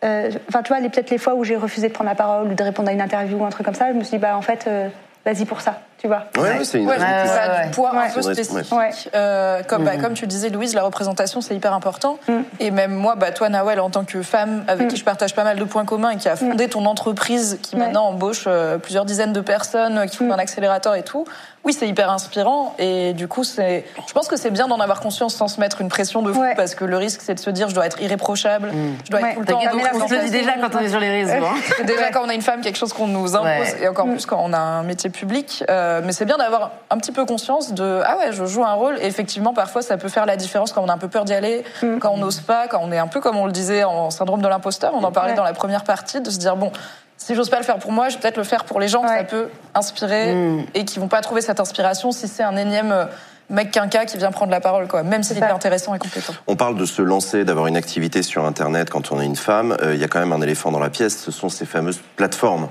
[0.02, 2.62] enfin, tu vois, peut-être les fois où j'ai refusé de prendre la parole ou de
[2.62, 4.42] répondre à une interview ou un truc comme ça, je me suis dit, bah, en
[4.42, 4.88] fait, euh,
[5.24, 6.24] vas-y pour ça, tu vois.
[6.38, 9.10] Ouais, c'est une ouais, du poids un peu spécifique.
[9.14, 12.18] Euh, comme, bah, comme tu disais, Louise, la représentation, c'est hyper important.
[12.28, 12.32] Mm.
[12.60, 14.90] Et même moi, bah, toi, Nawel, en tant que femme avec mm.
[14.90, 16.70] qui je partage pas mal de points communs et qui a fondé mm.
[16.70, 18.48] ton entreprise, qui maintenant embauche
[18.82, 21.26] plusieurs dizaines de personnes, qui font un accélérateur et tout,
[21.64, 23.84] oui, c'est hyper inspirant et du coup, c'est.
[24.06, 26.42] Je pense que c'est bien d'en avoir conscience sans se mettre une pression de fou
[26.56, 28.70] parce que le risque, c'est de se dire, je dois être irréprochable,
[29.04, 29.60] je dois être tout le temps.
[29.94, 31.44] On se le dit déjà quand on est sur les réseaux.
[31.44, 31.56] Hein.
[31.84, 34.40] déjà quand on a une femme, quelque chose qu'on nous impose et encore plus quand
[34.42, 35.64] on a un métier public.
[35.68, 38.72] Euh, mais c'est bien d'avoir un petit peu conscience de, ah ouais, je joue un
[38.72, 41.24] rôle et effectivement, parfois, ça peut faire la différence quand on a un peu peur
[41.24, 41.98] d'y aller, mm.
[41.98, 44.42] quand on n'ose pas, quand on est un peu comme on le disait en syndrome
[44.42, 44.92] de l'imposteur.
[44.94, 46.72] On en parlait dans la première partie, de se dire, bon,
[47.16, 49.02] si j'ose pas le faire pour moi, je vais peut-être le faire pour les gens
[49.02, 50.66] que ça peut inspirer mm.
[50.74, 53.04] et qui vont pas trouver cette inspiration si c'est un énième euh,
[53.50, 56.34] mec quinca qui vient prendre la parole, quoi, même s'il est intéressant et compétent.
[56.46, 59.76] On parle de se lancer, d'avoir une activité sur Internet quand on est une femme.
[59.82, 62.00] Euh, il y a quand même un éléphant dans la pièce, ce sont ces fameuses
[62.16, 62.68] plateformes.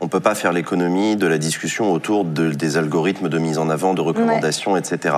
[0.00, 3.68] On peut pas faire l'économie de la discussion autour de, des algorithmes de mise en
[3.68, 5.16] avant, de recommandations, etc.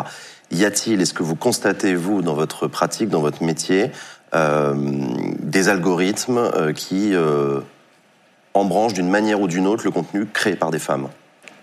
[0.50, 3.90] Y a-t-il, est-ce que vous constatez, vous, dans votre pratique, dans votre métier,
[4.34, 4.74] euh,
[5.38, 7.14] des algorithmes euh, qui
[8.54, 11.08] en branche d'une manière ou d'une autre le contenu créé par des femmes?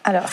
[0.03, 0.29] Alors.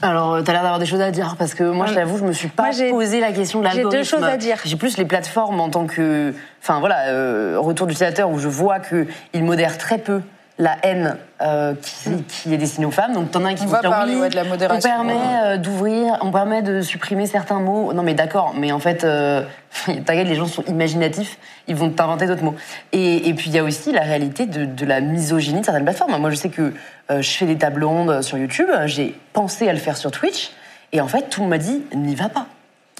[0.00, 2.18] Alors, euh, tu as l'air d'avoir des choses à dire parce que moi, je t'avoue,
[2.18, 3.90] je me suis pas posé la question de l'algorithme.
[3.90, 4.58] J'ai deux choses à dire.
[4.64, 8.78] J'ai plus les plateformes en tant que, enfin voilà, euh, retour d'utilisateur où je vois
[8.80, 10.20] qu'ils modèrent très peu
[10.62, 11.74] la haine euh,
[12.28, 13.12] qui, est destinée aux femmes.
[13.12, 14.90] Donc t'en as qui on va parler de la modération.
[14.90, 17.92] On permet euh, d'ouvrir, on permet de supprimer certains mots.
[17.92, 19.42] Non mais d'accord, mais en fait, euh,
[19.86, 22.54] t'inquiète, les gens sont imaginatifs, ils vont t'inventer d'autres mots.
[22.92, 26.16] Et, puis il y a aussi la réalité de, la misogynie de certaines plateformes.
[26.20, 26.72] Moi je sais que
[27.10, 30.52] je fais des tables rondes sur YouTube, j'ai pensé à le faire sur Twitch,
[30.92, 32.46] et en fait tout le monde m'a dit n'y va pas.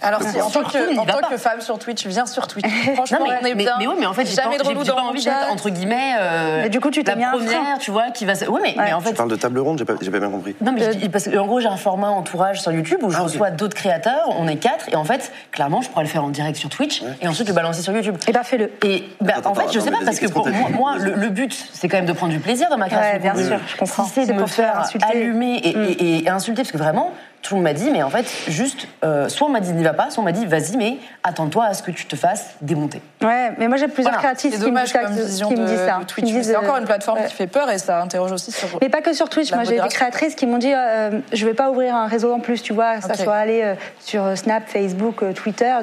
[0.02, 2.66] Alors, si, en tant, que, en tant que femme sur Twitch, viens sur Twitch.
[2.94, 3.76] Franchement, mais, on est mais, bien.
[3.78, 6.14] Mais oui, mais en fait, j'ai jamais de relou dans pas envie d'être, entre guillemets,
[6.18, 9.10] euh, mais du coup, tu la première, tu vois, qui va mais, mais en fait...
[9.10, 10.54] Tu parles de table ronde, j'ai pas, pas bien compris.
[10.60, 13.22] Non, mais euh, parce qu'en gros, j'ai un format entourage sur YouTube où je ah,
[13.22, 16.30] reçois d'autres créateurs, on est quatre, et en fait, clairement, je pourrais le faire en
[16.30, 18.16] direct sur Twitch, et ensuite le balancer sur YouTube.
[18.16, 18.70] Et eh bah, ben, fais-le.
[18.84, 21.96] Et bah, en fait, je sais pas, parce que pour moi, le but, c'est quand
[21.96, 23.20] même de prendre du plaisir dans ma création.
[23.20, 24.04] bien sûr, je comprends.
[24.04, 26.28] Si c'est de me faire allumer et mm.
[26.28, 29.48] insulter, parce que vraiment, tout le monde m'a dit, mais en fait, juste, euh, soit
[29.48, 31.82] on m'a dit n'y va pas, soit on m'a dit vas-y, mais attends-toi à ce
[31.82, 33.02] que tu te fasses démonter.
[33.20, 34.28] Ouais, mais moi j'ai plusieurs voilà.
[34.28, 36.42] créatifs qui, me, qui me disent ça.
[36.42, 38.68] C'est encore une plateforme qui fait peur et ça interroge aussi sur.
[38.80, 39.52] Mais pas que sur Twitch.
[39.52, 42.38] Moi j'ai des créatrices qui m'ont dit euh, je vais pas ouvrir un réseau en
[42.38, 45.74] plus, tu vois, ça soit aller euh, sur Snap, Facebook, Twitter.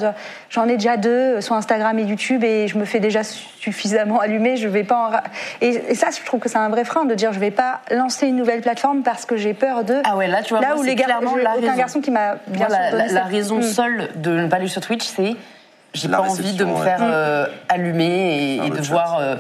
[0.50, 4.56] J'en ai déjà deux, sur Instagram et YouTube, et je me fais déjà suffisamment allumer.
[4.56, 4.96] Je vais pas.
[4.96, 5.12] En...
[5.62, 8.28] Et, ça, je trouve que c'est un vrai frein de dire je vais pas lancer
[8.28, 10.02] une nouvelle plateforme parce que j'ai peur de.
[10.06, 11.78] Ah ouais, là tu vois, là où les clairement la aucun raison.
[11.78, 13.64] garçon qui m'a bien la, la- raison Mm.
[13.64, 15.36] seule de ne pas aller sur Twitch, c'est
[15.94, 16.84] j'ai pas envie de me ouais.
[16.84, 18.82] faire euh, allumer et, et de chat.
[18.82, 19.36] devoir euh,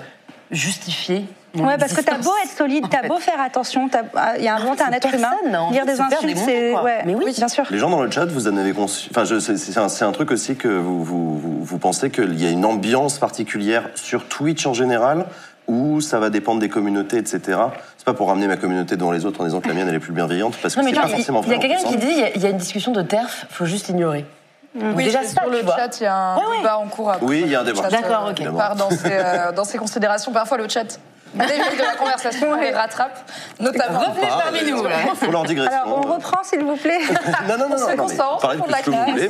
[0.51, 1.25] justifier.
[1.53, 4.43] mon Ouais, parce que t'as beau être solide, t'as beau faire attention, t'as- ah, il
[4.43, 5.31] y a un moment, t'es un être humain.
[5.59, 6.73] envie Dire de des insultes, c'est.
[6.73, 7.33] Ouais, Mais oui.
[7.35, 7.63] bien sûr.
[7.69, 9.09] Les gens dans le chat, vous en avez conçu.
[9.11, 12.65] Enfin, c'est- un, truc aussi que vous, vous, vous, vous pensez qu'il y a une
[12.65, 15.25] ambiance particulière sur Twitch en général,
[15.69, 17.57] où ça va dépendre des communautés, etc.
[17.97, 19.95] C'est pas pour ramener ma communauté devant les autres en disant que la mienne elle
[19.95, 22.41] est plus bienveillante, parce que c'est pas forcément il y a quelqu'un qui dit il
[22.41, 24.25] y a- une discussion de TERF, faut juste ignorer.
[24.75, 26.57] Oui, Déjà sur le chat, il y a un Ouais, ouais.
[26.57, 27.09] débat en cours.
[27.11, 27.25] après.
[27.25, 27.81] Oui, il y a un débat.
[27.83, 28.55] Chat, D'accord, euh, ok.
[28.57, 30.31] part dans ses, euh, dans ses considérations.
[30.31, 30.99] Parfois, le chat
[31.35, 33.99] dévie de la conversation et les rattrape, notamment.
[33.99, 34.89] Revenez parmi nous, là.
[35.19, 35.73] Pour leur digression.
[35.83, 36.99] Alors, on reprend, s'il vous plaît.
[37.47, 39.09] Non, non, non, On se concentre, on de la classe.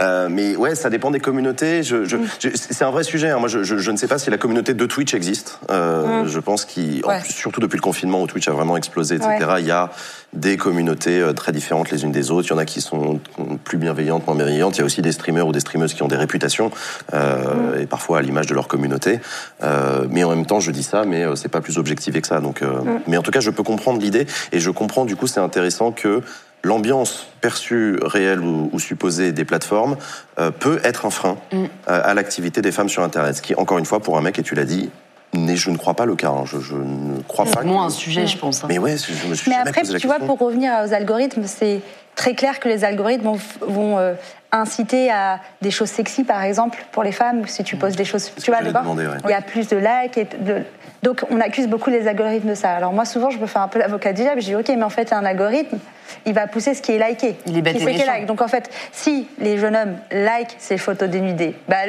[0.00, 1.82] euh, mais ouais, ça dépend des communautés.
[1.82, 3.30] Je, je- je- c'est un vrai sujet.
[3.30, 3.38] hein.
[3.38, 5.58] Moi, je, je- je ne sais pas si la communauté de Twitch existe.
[5.70, 7.20] Euh, Je pense qu'il, Ouais.
[7.20, 9.28] plus, surtout depuis le confinement où Twitch a vraiment explosé, etc.
[9.48, 9.60] Ouais.
[9.60, 9.90] Il y a
[10.36, 12.46] des communautés euh, très différentes les unes des autres.
[12.48, 13.20] Il y en a qui sont
[13.64, 14.76] plus bienveillantes, moins bienveillantes.
[14.76, 16.70] Il y a aussi des streamers ou des streameuses qui ont des réputations
[17.14, 19.20] euh, et parfois à l'image de leur communauté.
[19.62, 22.28] Euh, mais en même temps, je dis ça, mais euh, c'est pas plus objectivé que
[22.28, 22.40] ça.
[22.40, 22.68] Donc, euh,
[23.06, 25.04] mais en tout cas, je peux comprendre l'idée et je comprends.
[25.04, 26.22] Du coup, c'est intéressant que
[26.64, 29.96] l'ambiance perçue réelle ou, ou supposée des plateformes
[30.38, 33.36] euh, peut être un frein euh, à l'activité des femmes sur Internet.
[33.36, 34.90] Ce qui, encore une fois, pour un mec, et tu l'as dit,
[35.34, 36.30] n'est, je ne crois pas le cas.
[36.30, 36.44] hein.
[36.46, 37.50] Je, je ne crois pas.
[37.52, 38.62] C'est que- moins un sujet, je pense.
[38.64, 38.66] hein.
[38.68, 41.44] Mais ouais, je me suis Mais après, posé la tu vois, pour revenir aux algorithmes,
[41.46, 41.80] c'est
[42.14, 44.14] très clair que les algorithmes vont, vont, euh,
[44.52, 47.46] inciter à des choses sexy, par exemple, pour les femmes.
[47.46, 48.70] Si tu poses des choses, tu vois, ouais.
[49.24, 50.16] Il y a plus de likes.
[50.16, 50.62] Et de-
[51.06, 52.74] Donc, on accuse beaucoup les algorithmes de ça.
[52.74, 54.40] Alors moi, souvent, je me fais un peu l'avocat du diable.
[54.40, 55.78] Je dis, ok, mais en fait, un algorithme,
[56.24, 57.36] il va pousser ce qui est liké.
[57.46, 58.06] Il est bête Qui et méchant.
[58.06, 58.26] like.
[58.26, 61.86] Donc en fait, si les jeunes hommes like ces photos dénudées, bah,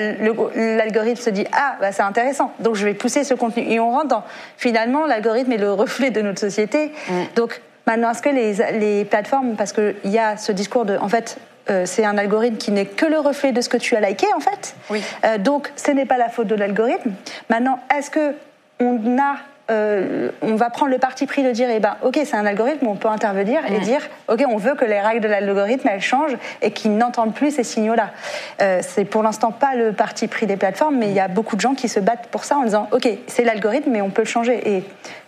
[0.56, 3.92] l'algorithme se dit ah bah c'est intéressant, donc je vais pousser ce contenu et on
[3.92, 4.24] rentre dans
[4.58, 6.92] finalement l'algorithme est le reflet de notre société.
[7.10, 7.14] Mm.
[7.36, 11.10] Donc maintenant est-ce que les, les plateformes parce qu'il y a ce discours de en
[11.10, 11.38] fait
[11.70, 14.28] euh, c'est un algorithme qui n'est que le reflet de ce que tu as liké
[14.36, 14.76] en fait.
[14.90, 15.04] Oui.
[15.26, 17.12] Euh, donc ce n'est pas la faute de l'algorithme.
[17.50, 18.34] Maintenant est-ce que
[18.80, 19.36] on a
[19.70, 22.88] euh, on va prendre le parti pris de dire, eh ben, ok, c'est un algorithme,
[22.88, 23.74] on peut intervenir Mm.
[23.74, 27.34] et dire, ok, on veut que les règles de l'algorithme elles changent et qu'ils n'entendent
[27.34, 28.12] plus ces signaux-là.
[28.62, 31.58] Euh, c'est pour l'instant pas le parti pris des plateformes, mais il y a beaucoup
[31.58, 34.22] de gens qui se battent pour ça en disant, ok, c'est l'algorithme, mais on peut
[34.22, 34.78] le changer.
[34.78, 34.86] Et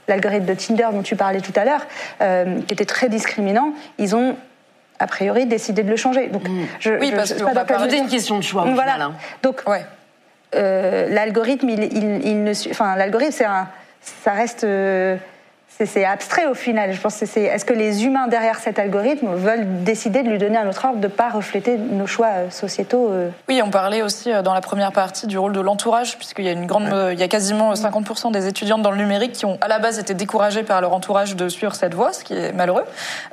[0.08, 1.86] l'algorithme de Tinder dont tu parlais tout à l'heure,
[2.22, 4.38] euh, qui était très discriminant, ils ont
[5.00, 6.28] a priori décidé de le changer.
[6.28, 6.44] Donc,
[6.80, 8.68] je, Oui, je- parce qu'on va parler- Tout est mesure- une question de choix, au
[8.74, 8.94] voilà.
[8.94, 9.14] final, hein.
[9.44, 9.84] Donc, Ouais.
[10.56, 13.68] Euh, l'algorithme, il, il- il ne, enfin, l'algorithme, c'est un,
[14.02, 15.16] ça reste, euh,
[15.86, 16.92] c'est, abstrait au final.
[16.92, 20.38] Je pense que c'est, est-ce que les humains derrière cet algorithme veulent décider de lui
[20.38, 24.02] donner un autre ordre, de pas refléter nos choix euh, sociétaux euh, Oui, on parlait
[24.02, 26.90] aussi euh, dans la première partie du rôle de l'entourage, puisqu'il y a une grande,
[27.14, 30.00] il y a quasiment 50% des étudiantes dans le numérique qui ont à la base
[30.00, 32.84] été découragées par leur entourage de suivre cette voie, ce qui est malheureux.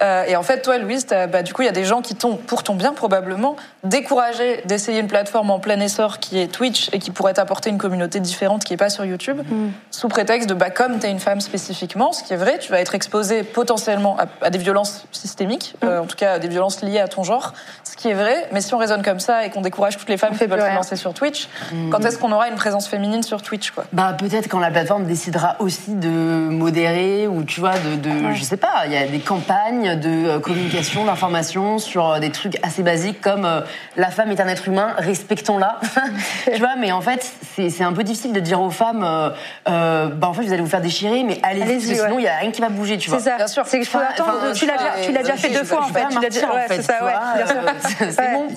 [0.03, 2.15] Euh, et en fait, toi, Louise, bah, du coup, il y a des gens qui
[2.15, 6.91] t'ont, pour ton bien probablement, découragé d'essayer une plateforme en plein essor qui est Twitch
[6.93, 9.43] et qui pourrait t'apporter une communauté différente qui est pas sur YouTube,
[9.91, 12.81] sous prétexte de bah comme t'es une femme spécifiquement, ce qui est vrai, tu vas
[12.81, 16.83] être exposée potentiellement à, à des violences systémiques, euh, en tout cas à des violences
[16.83, 17.53] liées à ton genre,
[17.85, 18.49] ce qui est vrai.
[18.53, 20.75] Mais si on raisonne comme ça et qu'on décourage toutes les femmes qui veulent se
[20.75, 21.49] lancer sur Twitch,
[21.91, 23.85] quand est-ce qu'on aura une présence féminine sur Twitch quoi?
[23.93, 28.43] Bah peut-être quand la plateforme décidera aussi de modérer ou tu vois de, de je
[28.43, 32.59] sais pas il y a des campagnes de euh, communication d'information sur euh, des trucs
[32.63, 33.61] assez basiques comme euh,
[33.97, 35.81] la femme est un être humain respectons-la
[36.53, 39.31] tu vois mais en fait c'est c'est un peu difficile de dire aux femmes euh,
[39.69, 42.26] euh, bah en fait vous allez vous faire déchirer mais allez-y que sinon ouais.
[42.27, 43.37] Il y a rien qui va bouger tu vois C'est ça.
[43.37, 43.63] Bien sûr.
[43.67, 44.39] C'est que je peux Enfin, attendre.
[44.43, 46.07] enfin, tu l'as déjà, tu l'as déjà fait deux fois en fait.
[46.11, 46.53] Tu l'as déjà.
[46.53, 46.95] Ouais, fait, c'est ça.
[46.99, 48.33] tu Ouais, c'est Ouais.
[48.35, 48.49] bon.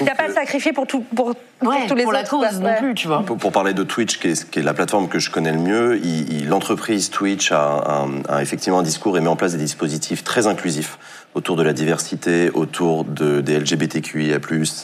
[0.00, 2.30] Il n'y a pas sacrifier pour tout, pour, pour Ouais, tous les pour la autres.
[2.30, 2.76] cause non Ouais.
[2.78, 5.18] plus tu vois Pour, pour parler de Twitch, qui est, qui est la plateforme que
[5.18, 6.00] je connais le mieux,
[6.48, 8.06] l'entreprise Twitch a,
[8.40, 10.98] effectivement un discours et met en place des dispositifs très inclusifs
[11.34, 14.38] autour de la diversité, autour de, des LGBTQIA+,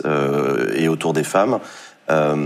[0.04, 1.58] euh, et autour des femmes.
[2.10, 2.36] Euh,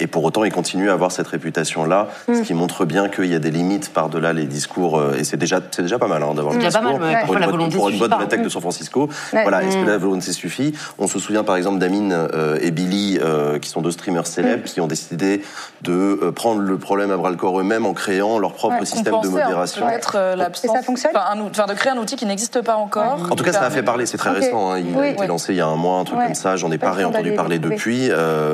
[0.00, 3.34] et pour autant, il continue à avoir cette réputation-là, ce qui montre bien qu'il y
[3.34, 4.98] a des limites par-delà les discours.
[4.98, 7.00] euh, et c'est déjà, c'est déjà pas mal hein, d'avoir le déjà pas discours.
[7.00, 7.20] mal, ouais.
[7.24, 8.18] Pour Parfois, une volonté pour une de pas.
[8.18, 9.08] la tech de San Francisco.
[9.32, 9.42] Ouais.
[9.42, 9.86] Voilà, est-ce que Mm.
[9.88, 10.74] la volonté suffit?
[10.98, 14.64] On se souvient par exemple d'Amine euh, et Billy, euh, qui sont deux streamers célèbres,
[14.64, 15.42] qui ont décidé
[15.82, 19.14] de prendre le problème à bras le corps eux-mêmes en créant leur propre Ouais, système
[19.22, 19.86] de hein, modération.
[19.88, 21.12] Et ça fonctionne?
[21.14, 23.18] enfin, un enfin, de créer un outil qui n'existe pas encore.
[23.30, 24.72] En tout cas, ça a fait parler, c'est très récent.
[24.72, 24.78] hein.
[24.78, 25.26] Il a été Ouais.
[25.26, 26.24] lancé il y a un mois, un truc Ouais.
[26.26, 26.56] comme ça.
[26.56, 28.10] J'en ai Pas réentendu parler depuis.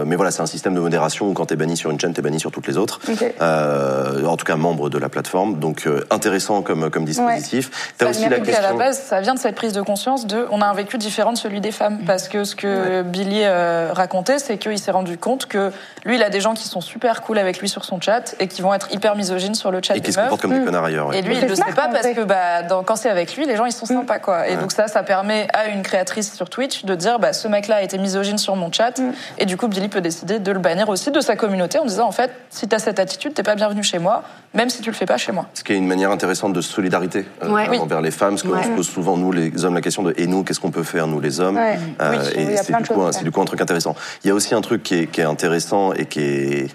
[0.06, 2.12] mais voilà, c'est un système système de modération où quand t'es banni sur une chaîne,
[2.12, 3.00] t'es banni sur toutes les autres.
[3.40, 5.58] Euh, en tout cas, membre de la plateforme.
[5.58, 7.70] Donc euh, intéressant comme comme dispositif.
[7.96, 10.66] T'as Ça aussi la base, ça vient de cette prise de conscience de, on a
[10.66, 14.58] un vécu différent de celui des femmes, parce que ce que Billy euh, racontait, c'est
[14.58, 15.72] qu'il s'est rendu compte que
[16.04, 18.46] lui, il a des gens qui sont super cool avec lui sur son chat et
[18.48, 20.84] qui vont être hyper misogynes sur le chat Et qui se comportent comme des connards
[20.84, 21.08] ailleurs.
[21.08, 21.18] ouais.
[21.18, 22.14] Et lui, il le sait pas parce fait.
[22.14, 24.48] que bah, dans- quand c'est avec lui, les gens ils sont sympas quoi.
[24.48, 27.76] Et donc ça, ça permet à une créatrice sur Twitch de dire bah ce mec-là
[27.76, 29.00] a été misogyne sur mon chat
[29.38, 32.06] et du coup Billy peut décider de le bannir aussi de sa communauté en disant
[32.08, 34.22] en fait si t'as cette attitude t'es pas bienvenu chez moi,
[34.54, 35.46] même si tu le fais pas chez moi.
[35.54, 37.66] Ce qui est une manière intéressante de solidarité euh, Ouais.
[37.70, 37.78] Oui.
[37.78, 38.62] envers les femmes, parce qu'on Ouais.
[38.64, 41.06] se pose souvent, nous, les hommes, la question de et nous, qu'est-ce qu'on peut faire,
[41.06, 41.78] nous, les hommes Ouais.
[42.00, 43.94] Euh, Oui, Et du, de coup un- c'est du coup un truc intéressant.
[44.24, 46.66] Il y a aussi un truc qui est, qui est intéressant et qui est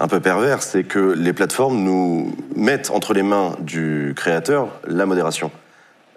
[0.00, 5.06] un peu pervers, c'est que les plateformes nous mettent entre les mains du créateur la
[5.06, 5.50] modération.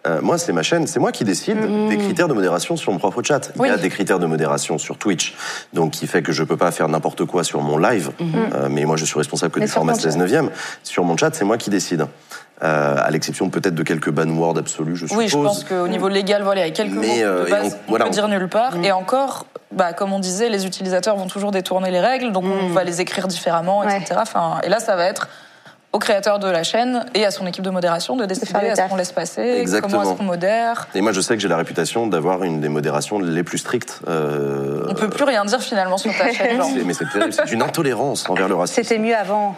[0.08, 1.60] Euh, moi, c'est ma chaîne, c'est moi qui décide
[1.90, 3.52] des critères de modération sur mon propre chat.
[3.60, 5.36] Il y a des critères de modération sur Twitch,
[5.74, 8.86] donc qui fait que je peux pas faire n'importe quoi sur mon live, Euh, mais
[8.86, 10.20] moi je suis responsable que Mais du format ton 16 chat.
[10.20, 10.50] neuvième.
[10.84, 12.08] Sur mon chat, c'est moi qui décide.
[12.64, 15.18] Euh, à l'exception peut-être de quelques ban words absolus, je suppose.
[15.18, 17.48] Oui, je pense qu'au niveau légal, voilà, il y a quelques Mais, mots euh, de
[17.48, 18.76] et base on- voilà, peut dire nulle part.
[18.84, 22.68] Et encore, bah, comme on disait, les utilisateurs vont toujours détourner les règles, donc on
[22.70, 23.98] va les écrire différemment, Ouais.
[23.98, 24.20] etc.
[24.22, 25.28] Enfin, et là, ça va être
[25.94, 28.82] au créateur de la chaîne et à son équipe de modération de décider le est-ce
[28.90, 29.92] qu'on laisse passer, Exactement.
[30.00, 30.88] comment est-ce qu'on modère.
[30.96, 34.00] Et moi, je sais que j'ai la réputation d'avoir une des modérations les plus strictes.
[34.08, 36.58] Euh, On peut plus rien dire finalement sur ta chaîne.
[36.58, 36.70] genre.
[36.86, 38.82] mais c'est terrible, c'est d'une intolérance envers le racisme.
[38.84, 39.56] C'était mieux avant.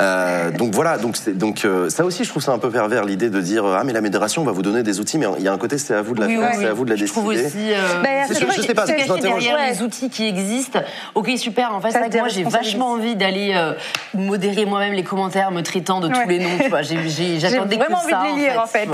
[0.00, 3.40] Euh, donc voilà, donc, euh, ça aussi, je trouve ça un peu pervers l'idée de
[3.42, 5.58] dire ah mais la modération va vous donner des outils, mais il y a un
[5.58, 7.04] côté c'est à vous de la Oui, faire, oui, c'est à vous de la Je
[7.04, 7.46] trouve décider.
[7.48, 7.72] aussi.
[7.74, 9.70] euh, Ben, C'est sûr, je sais pas, je derrière Ouais.
[9.70, 10.80] les outils qui existent.
[11.14, 11.74] Ok, super.
[11.74, 13.74] En fait, Ça moi, j'ai vachement envie d'aller euh,
[14.14, 16.58] modérer moi-même les commentaires, me traitant de tous les noms.
[16.58, 18.88] Tu vois, j'ai, j'ai, J'ai j'attendais que vraiment envie de les lire en fait.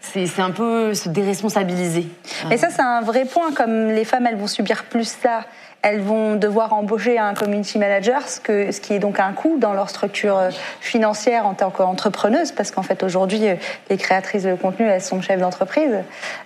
[0.00, 2.06] C'est, c'est un peu se déresponsabiliser.
[2.50, 3.52] Et ça, c'est un vrai point.
[3.52, 5.44] Comme les femmes, elles vont subir plus ça,
[5.82, 9.56] elles vont devoir embaucher un community manager, ce, que, ce qui est donc un coût
[9.58, 13.54] dans leur structure euh, financière en tant qu'entrepreneuse, parce qu'en fait, aujourd'hui, euh,
[13.90, 15.94] les créatrices de contenu, elles sont chefs d'entreprise.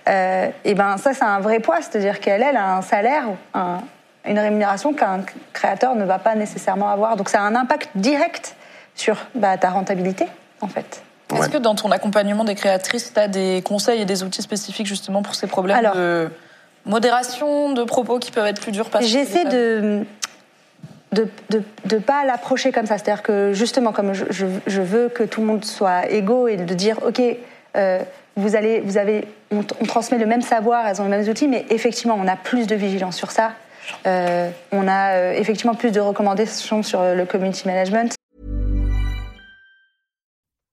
[0.09, 3.23] Euh, et ben ça, c'est un vrai poids, c'est-à-dire qu'elle, elle a un salaire,
[3.53, 3.79] un-
[4.25, 5.21] une rémunération qu'un
[5.53, 7.15] créateur ne va pas nécessairement avoir.
[7.15, 8.55] Donc ça a un impact direct
[8.95, 10.25] sur bah, ta rentabilité,
[10.61, 11.03] en fait.
[11.31, 11.49] Est-ce Ouais.
[11.49, 15.21] que dans ton accompagnement des créatrices, tu as des conseils et des outils spécifiques justement
[15.21, 15.95] pour ces problèmes Alors.
[15.95, 16.29] de
[16.87, 20.05] modération, de propos qui peuvent être plus durs J'essaie de
[21.13, 22.97] de de, de pas l'approcher comme ça.
[22.97, 26.57] C'est-à-dire que justement, comme je, je, je veux que tout le monde soit égaux et
[26.57, 27.21] de dire, ok,
[27.75, 27.99] euh,
[28.35, 31.47] vous allez, vous avez, on, on transmet le même savoir, elles ont les mêmes outils,
[31.47, 33.51] mais effectivement, on a plus de vigilance sur ça.
[34.05, 38.16] Euh, on a euh, effectivement plus de recommandations sur le community management.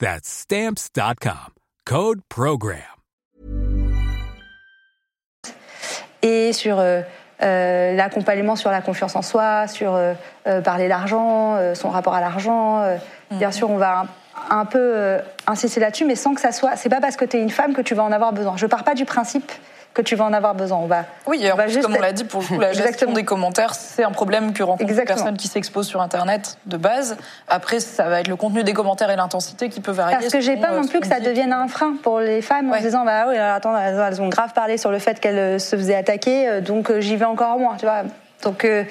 [0.00, 1.52] That's stamps.com.
[1.86, 2.78] Code program.
[6.22, 7.00] et sur euh,
[7.42, 10.12] euh, l'accompagnement sur la confiance en soi, sur euh,
[10.46, 12.80] euh, parler d'argent, euh, son rapport à l'argent.
[12.82, 12.96] euh,
[13.30, 14.00] Bien sûr, on va
[14.50, 16.76] un, un peu euh, insister là-dessus, mais sans que ça soit.
[16.76, 18.56] C'est pas parce que tu es une femme que tu vas en avoir besoin.
[18.58, 19.50] Je pars pas du principe
[19.94, 20.78] que tu vas en avoir besoin.
[20.78, 21.04] On va.
[21.26, 23.12] Oui, on va juste- comme on l'a dit, pour coup, la gestion Exactement.
[23.12, 27.16] des commentaires, c'est un problème que rencontrent les personnes qui s'exposent sur Internet de base.
[27.48, 30.16] Après, ça va être le contenu des commentaires et l'intensité qui peut varier.
[30.16, 32.70] Parce que j'ai pas euh, non plus que ça devienne un frein pour les femmes
[32.72, 35.38] en se disant bah oui alors, attends elles, ont grave parlé sur le fait qu'elles
[35.38, 38.02] euh, se faisaient attaquer euh, donc j'y vais encore moins tu vois
[38.42, 38.84] donc euh,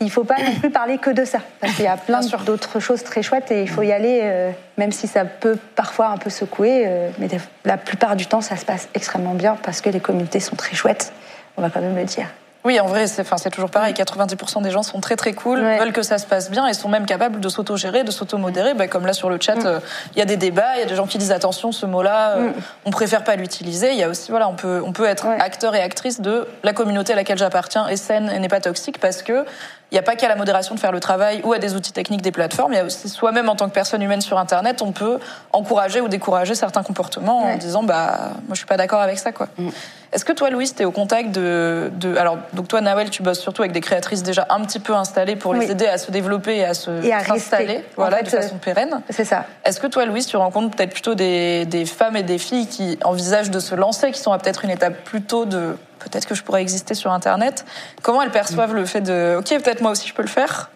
[0.00, 1.38] il faut pas non plus parler que de ça.
[1.60, 4.50] Parce qu'il y a plein d'autres choses très chouettes et il faut y aller euh,
[4.76, 7.28] même si ça peut parfois un peu secouer euh, mais
[7.64, 10.74] la plupart du temps ça se passe extrêmement bien parce que les communautés sont très
[10.74, 11.12] chouettes
[11.56, 12.26] on va quand même le dire
[12.64, 13.92] Oui, en vrai, c'est enfin, c'est toujours pareil.
[13.92, 15.78] 90% des gens sont très très cool, Ouais.
[15.80, 18.74] veulent que ça se passe bien et sont même capables de s'autogérer, de s'automodérer.
[18.74, 19.66] Bah, comme là sur le chat, Mm.
[19.66, 19.80] euh,
[20.14, 22.36] il y a des débats, il y a des gens qui disent attention, ce mot-là,
[22.36, 22.50] euh,
[22.84, 23.90] on préfère pas l'utiliser.
[23.92, 25.40] Il y a aussi, voilà, on peut, on peut être Ouais.
[25.40, 28.98] acteur et actrice de la communauté à laquelle j'appartiens est saine et n'est pas toxique
[29.00, 29.44] parce que
[29.92, 31.92] il n'y a pas qu'à la modération de faire le travail ou à des outils
[31.92, 34.80] techniques des plateformes, il y a aussi soi-même en tant que personne humaine sur Internet,
[34.80, 35.18] on peut
[35.52, 39.32] encourager ou décourager certains comportements en disant bah moi je suis pas d'accord avec ça
[39.32, 39.48] quoi.
[39.58, 39.68] Mm.
[40.12, 43.22] Est-ce que toi, Louise, tu es au contact de, de, Alors, donc toi, Nawel, tu
[43.22, 46.10] bosses surtout avec des créatrices déjà un petit peu installées pour les aider à se
[46.10, 46.90] développer et à se
[47.26, 49.00] s'installer voilà, de façon pérenne.
[49.08, 49.46] C'est ça.
[49.64, 52.98] Est-ce que toi, Louise, tu rencontres peut-être plutôt des, des femmes et des filles qui
[53.04, 56.42] envisagent de se lancer, qui sont à peut-être une étape plutôt de peut-être que je
[56.42, 57.64] pourrais exister sur Internet.
[58.02, 60.70] Comment elles perçoivent le fait de OK, peut-être moi aussi je peux le faire?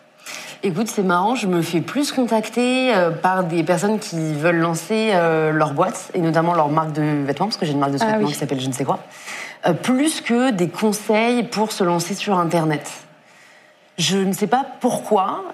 [0.63, 5.11] Écoute, c'est marrant, je me fais plus contacter euh, par des personnes qui veulent lancer
[5.13, 7.99] euh, leur boîte, et notamment leur marque de vêtements, parce que j'ai une marque de
[7.99, 9.01] vêtements ah qui s'appelle je ne sais quoi,
[9.67, 12.91] euh, plus que des conseils pour se lancer sur Internet.
[13.99, 15.45] Je ne sais pas pourquoi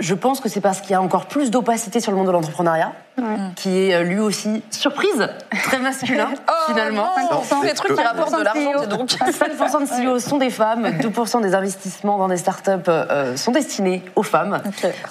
[0.00, 2.32] je pense que c'est parce qu'il y a encore plus d'opacité sur le monde de
[2.32, 2.92] l'entrepreneuriat,
[3.54, 5.28] qui est euh, lui aussi surprise,
[5.64, 7.08] très masculin oh finalement.
[7.30, 11.42] Non, des trucs qui rapportent de l'argent, donc 5% de CEO sont des femmes, 2%
[11.42, 14.60] des investissements dans des startups euh, sont destinés aux femmes.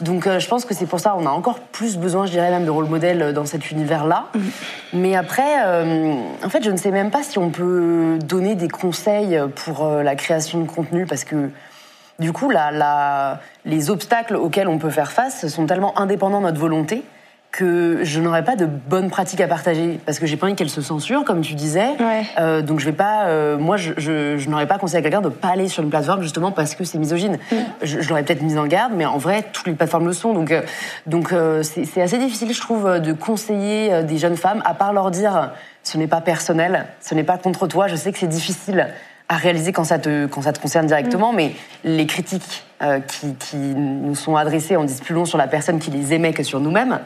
[0.02, 2.50] Donc euh, je pense que c'est pour ça on a encore plus besoin, je dirais
[2.50, 4.26] même, de rôle modèle dans cet univers-là.
[4.34, 4.40] Mm.
[4.94, 5.62] Mais après,
[6.44, 10.16] en fait, je ne sais même pas si on peut donner des conseils pour la
[10.16, 11.50] création de contenu parce que
[12.22, 12.51] du coup,
[13.65, 17.03] les obstacles auxquels on peut faire face sont tellement indépendants de notre volonté
[17.51, 20.69] que je n'aurais pas de bonnes pratiques à partager parce que j'ai pas envie qu'elles
[20.69, 21.89] se censurent, comme tu disais.
[22.39, 25.49] Euh, donc je vais pas, euh, moi, je, n'aurais pas conseillé à quelqu'un de pas
[25.49, 27.39] aller sur une plateforme justement parce que c'est misogyne.
[27.51, 27.55] Mm.
[27.82, 30.34] Je, l'aurais peut-être mise en garde, mais en vrai, toutes les plateformes le sont.
[30.34, 30.61] Donc, euh,
[31.07, 35.51] donc c'est assez difficile, je trouve, de conseiller des jeunes femmes à part leur dire
[35.84, 37.88] ce n'est pas personnel, ce n'est pas contre toi.
[37.88, 38.88] Je sais que c'est difficile
[39.32, 41.36] à réaliser quand ça te, quand ça te concerne directement, mm.
[41.38, 41.56] mais
[41.86, 45.80] les critiques euh, qui, qui, nous sont adressées en disent plus long sur la personne
[45.80, 47.00] qui les aimait que sur nous-mêmes.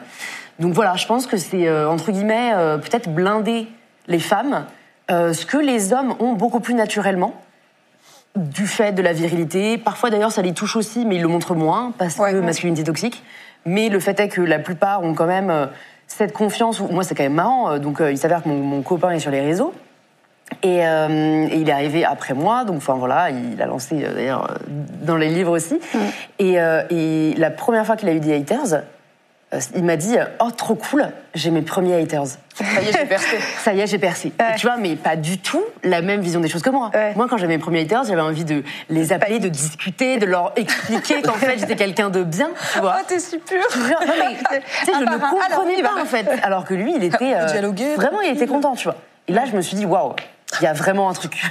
[0.58, 3.68] Donc voilà, je pense que c'est, euh, entre guillemets, euh, peut-être blinder
[4.08, 4.66] les femmes,
[5.08, 7.32] ce que les hommes ont beaucoup plus naturellement,
[8.34, 9.78] du fait de la virilité.
[9.78, 13.22] Parfois d'ailleurs, ça les touche aussi, mais ils le montrent moins, parce que masculinité toxique.
[13.64, 15.68] Mais le fait est que la plupart ont quand même
[16.08, 16.80] cette confiance.
[16.80, 17.78] Moi, c'est quand même marrant.
[17.78, 19.72] Donc, il s'avère que mon, mon copain est sur les réseaux.
[20.64, 24.50] Euh, et, il est arrivé après moi, donc enfin voilà, il a lancé euh, d'ailleurs
[24.50, 24.54] euh,
[25.02, 25.78] dans les livres aussi.
[25.94, 25.98] Mm.
[26.38, 28.82] Et, la première fois qu'il a eu des haters,
[29.74, 32.26] il m'a dit oh trop cool, j'ai mes premiers haters.
[32.54, 33.36] Ça y est, j'ai percé.
[33.58, 34.32] Ça y est, j'ai percé.
[34.56, 36.90] tu vois, mais pas du tout la même vision des choses que moi.
[37.14, 40.52] Moi, quand j'avais mes premiers haters, j'avais envie de les appeler, de discuter, de leur
[40.56, 42.50] expliquer qu'en fait j'étais quelqu'un de bien.
[42.72, 42.96] Tu vois.
[42.98, 43.62] Oh, t'es si pur.
[43.76, 46.26] Non, mais, tu sais, je ne comprenais pas en fait.
[46.42, 47.34] Alors que lui, il était
[47.96, 48.96] vraiment, il était content, tu vois.
[49.28, 50.14] Et là, je me suis dit waouh
[50.60, 51.42] il y a vraiment un truc.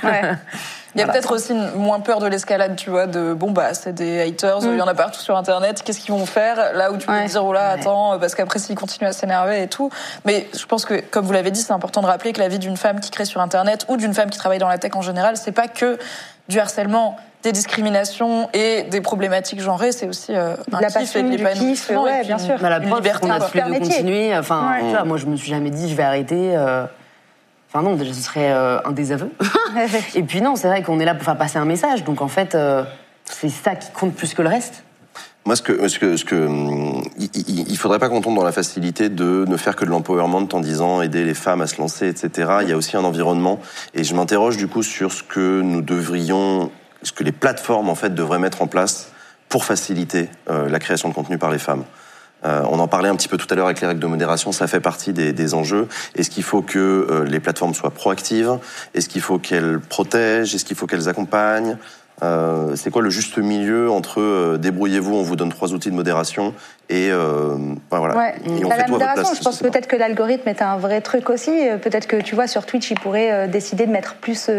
[0.95, 3.93] Il y a peut-être aussi moins peur de l'escalade, tu vois, de bon bah c'est
[3.93, 6.73] des haters, il y en a partout sur internet, qu'est-ce qu'ils vont faire?
[6.73, 9.67] Là où tu peux dire oh là attends parce qu'après s'ils continuent à s'énerver et
[9.67, 9.89] tout.
[10.25, 12.59] Mais je pense que comme vous l'avez dit, c'est important de rappeler que la vie
[12.59, 15.01] d'une femme qui crée sur internet ou d'une femme qui travaille dans la tech en
[15.01, 15.97] général, c'est pas que
[16.47, 21.23] du harcèlement, des discriminations et des problématiques genrées, c'est aussi euh, un la kiff et
[21.23, 22.03] de l'épanouissement.
[22.03, 22.57] Ouais, bien sûr.
[22.61, 24.35] la preuve, on a de continuer.
[24.35, 26.55] Enfin, tu vois, moi je me suis jamais dit je vais arrêter.
[26.55, 26.85] Euh,
[27.75, 29.31] Enfin non, déjà ce serait euh, un désaveu.
[30.15, 32.05] et puis non, c'est vrai qu'on est là pour faire passer un message.
[32.05, 32.85] Donc en fait, euh,
[33.25, 34.85] c'est ça qui compte plus que le reste.
[35.45, 38.53] Moi, ce que, ce que, ce que, hum, il, faudrait pas qu'on tombe dans la
[38.53, 42.07] facilité de ne faire que de l'empowerment en disant aider les femmes à se lancer,
[42.07, 42.59] etc.
[42.61, 43.59] Il y a aussi un environnement,
[43.93, 46.71] et je m'interroge du coup sur ce que nous devrions,
[47.03, 49.11] ce que les plateformes en fait devraient mettre en place
[49.49, 51.83] pour faciliter euh, la création de contenu par les femmes.
[52.45, 54.51] Euh, on en parlait un petit peu tout à l'heure avec les règles de modération,
[54.51, 55.87] ça fait partie des, enjeux.
[56.15, 58.57] Est-ce qu'il faut que euh, les plateformes soient proactives?
[58.93, 60.55] Est-ce qu'il faut qu'elles protègent?
[60.55, 61.77] Est-ce qu'il faut qu'elles accompagnent?
[62.23, 66.53] Euh, c'est quoi le juste milieu entre débrouillez-vous, on vous donne trois outils de modération
[66.89, 68.35] et ben voilà.
[68.45, 71.51] Et on bah, la modération, je pense peut-être que l'algorithme est un vrai truc aussi.
[71.81, 74.49] Peut-être que tu vois sur Twitch, ils pourraient décider de mettre plus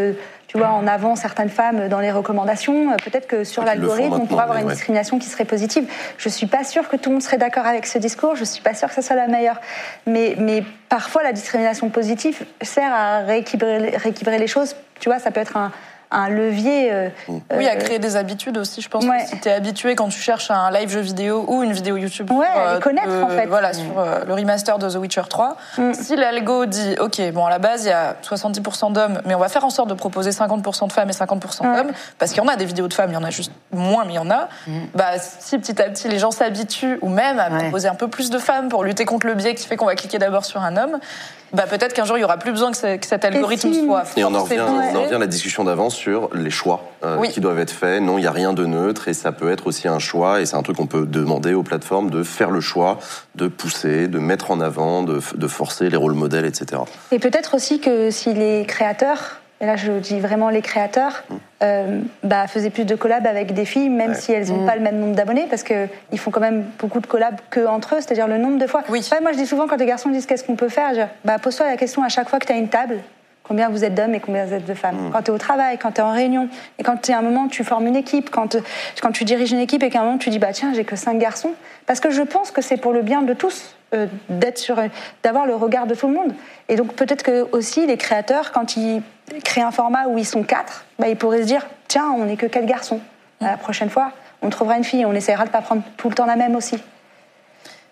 [0.46, 2.92] tu vois, en avant certaines femmes dans les recommandations.
[2.92, 5.84] Euh, peut-être que sur l'algorithme, on pourrait avoir une discrimination qui serait positive.
[6.18, 8.36] Je suis pas sûre que tout le monde serait d'accord avec ce discours.
[8.36, 9.61] Je suis pas sûre que ça soit la meilleure.
[10.07, 14.76] Mais, mais parfois, la discrimination positive sert à rééquilibrer, rééquilibrer les choses.
[15.00, 15.72] Tu vois, ça peut être un,
[16.11, 16.92] un levier.
[16.92, 18.80] Euh, oui, à euh, créer des habitudes aussi.
[18.80, 21.62] Je pense que si tu es habitué quand tu cherches un live jeu vidéo ou
[21.62, 23.46] une vidéo YouTube, ouais, pour, connaître en fait.
[23.46, 23.84] Voilà, sur
[24.26, 25.94] le remaster de The Witcher 3, mm.
[25.94, 29.38] si l'algo dit, ok, bon à la base il y a 70% d'hommes, mais on
[29.38, 32.46] va faire en sorte de proposer 50% de femmes et 50% d'hommes, parce qu'il y
[32.46, 34.20] en a des vidéos de femmes, il y en a juste moins, mais il y
[34.20, 34.48] en a.
[34.66, 34.72] Mm.
[34.94, 38.30] Bah si petit à petit les gens s'habituent, ou même à proposer un peu plus
[38.30, 40.76] de femmes pour lutter contre le biais qui fait qu'on va cliquer d'abord sur un
[40.76, 40.98] homme,
[41.53, 44.05] bah, peut-être qu'un jour il y aura plus besoin que, cet algorithme soit.
[44.16, 47.22] Et on en revient, on en revient à la discussion d'avant sur les choix euh,
[47.26, 48.03] qui doivent être faits.
[48.03, 50.47] Non, il n'y a rien de neutre et ça peut être aussi un choix et
[50.47, 52.99] c'est un truc qu'on peut demander aux plateformes de faire le choix,
[53.34, 56.82] de pousser, de mettre en avant, de, de forcer les rôles modèles, etc.
[57.12, 61.24] Et peut-être aussi que si les créateurs et là je dis vraiment les créateurs,
[61.62, 64.82] euh, bah, faisaient plus de collabs avec des filles, même si elles n'ont pas le
[64.82, 68.28] même nombre d'abonnés, parce qu'ils font quand même beaucoup de collabs que entre eux, c'est-à-dire
[68.28, 68.82] le nombre de fois.
[68.88, 69.07] Oui.
[69.11, 71.07] Ouais, moi je dis souvent quand les garçons disent qu'est-ce qu'on peut faire, je dis,
[71.24, 72.98] bah, pose-toi la question à chaque fois que tu as une table.
[73.42, 75.78] Combien vous êtes d'hommes et combien vous êtes de femmes Quand tu es au travail,
[75.78, 76.48] quand tu es en réunion,
[76.80, 78.57] et quand tu un moment tu formes une équipe, quand,
[79.00, 80.96] quand tu diriges une équipe et qu'à un moment tu dis bah tiens j'ai que
[80.96, 81.52] cinq garçons,
[81.86, 84.76] parce que je pense que c'est pour le bien de tous euh, d'être sur,
[85.22, 86.32] d'avoir le regard de tout le monde.
[86.68, 89.03] Et donc peut-être que aussi les créateurs quand ils
[89.45, 92.37] créent un format où ils sont quatre, bah, ils pourraient se dire tiens on n'est
[92.37, 93.01] que quatre garçons.
[93.41, 94.12] La prochaine fois
[94.43, 96.78] on trouvera une fille, on essaiera de pas prendre tout le temps la même aussi.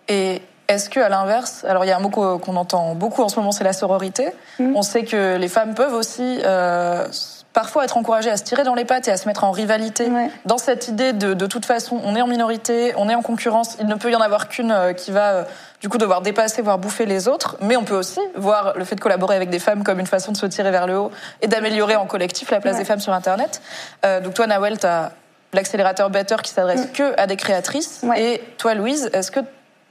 [0.08, 3.28] Et est-ce que, à l'inverse, alors il y a un mot qu'on entend beaucoup en
[3.28, 4.28] ce moment, c'est la sororité.
[4.58, 7.06] On sait que les femmes peuvent aussi euh,
[7.54, 10.08] parfois être encouragées à se tirer dans les pattes et à se mettre en rivalité.
[10.08, 10.30] Ouais.
[10.44, 13.76] Dans cette idée de, de toute façon, on est en minorité, on est en concurrence,
[13.80, 15.44] il ne peut y en avoir qu'une euh, qui va euh,
[15.80, 17.56] du coup devoir dépasser, voire bouffer les autres.
[17.62, 20.32] Mais on peut aussi voir le fait de collaborer avec des femmes comme une façon
[20.32, 22.80] de se tirer vers le haut et d'améliorer en collectif la place Ouais.
[22.80, 23.62] des femmes sur Internet.
[24.04, 25.12] Euh, donc toi, Nawel, tu as
[25.52, 28.00] l'accélérateur Better qui s'adresse que à des créatrices.
[28.02, 28.20] Ouais.
[28.20, 29.38] Et toi, Louise, est-ce que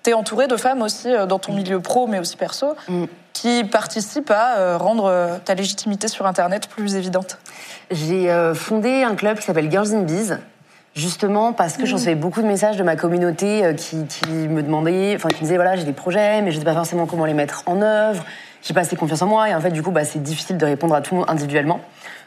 [0.03, 2.75] tu es entourée de femmes aussi euh, dans ton milieu pro, mais aussi perso,
[3.31, 7.37] qui participent à euh, rendre euh, ta légitimité sur Internet plus évidente
[7.91, 10.39] J'ai fondé un club qui s'appelle Girls in Biz,
[10.95, 15.13] justement parce que je recevais beaucoup de messages de ma communauté qui, qui me demandaient,
[15.15, 17.33] enfin qui me disaient voilà j'ai des projets mais je sais pas forcément comment les
[17.33, 18.23] mettre en œuvre,
[18.61, 20.65] j'ai pas assez confiance en moi et en fait du coup bah, c'est difficile de
[20.65, 21.81] répondre à tout le monde individuellement.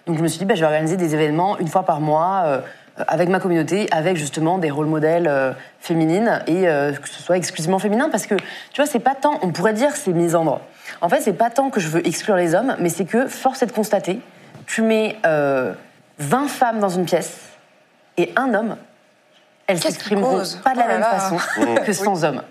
[0.07, 2.43] Donc je me suis dit bah, je vais organiser des événements une fois par mois.
[2.47, 2.61] euh,
[3.07, 7.37] avec ma communauté, avec justement des rôles modèles euh, féminines et euh, que ce soit
[7.37, 10.61] exclusivement féminin parce que tu vois c'est pas tant, on pourrait dire c'est misandre.
[11.01, 13.63] En fait c'est pas tant que je veux exclure les hommes, mais c'est que force
[13.63, 14.21] est de constater,
[14.67, 15.73] tu mets euh,
[16.19, 17.41] 20 femmes dans une pièce
[18.17, 18.77] et un homme,
[19.67, 21.19] elles s'exprimeront pas de la Oh même là.
[21.19, 21.37] façon
[21.85, 22.43] que 100 hommes.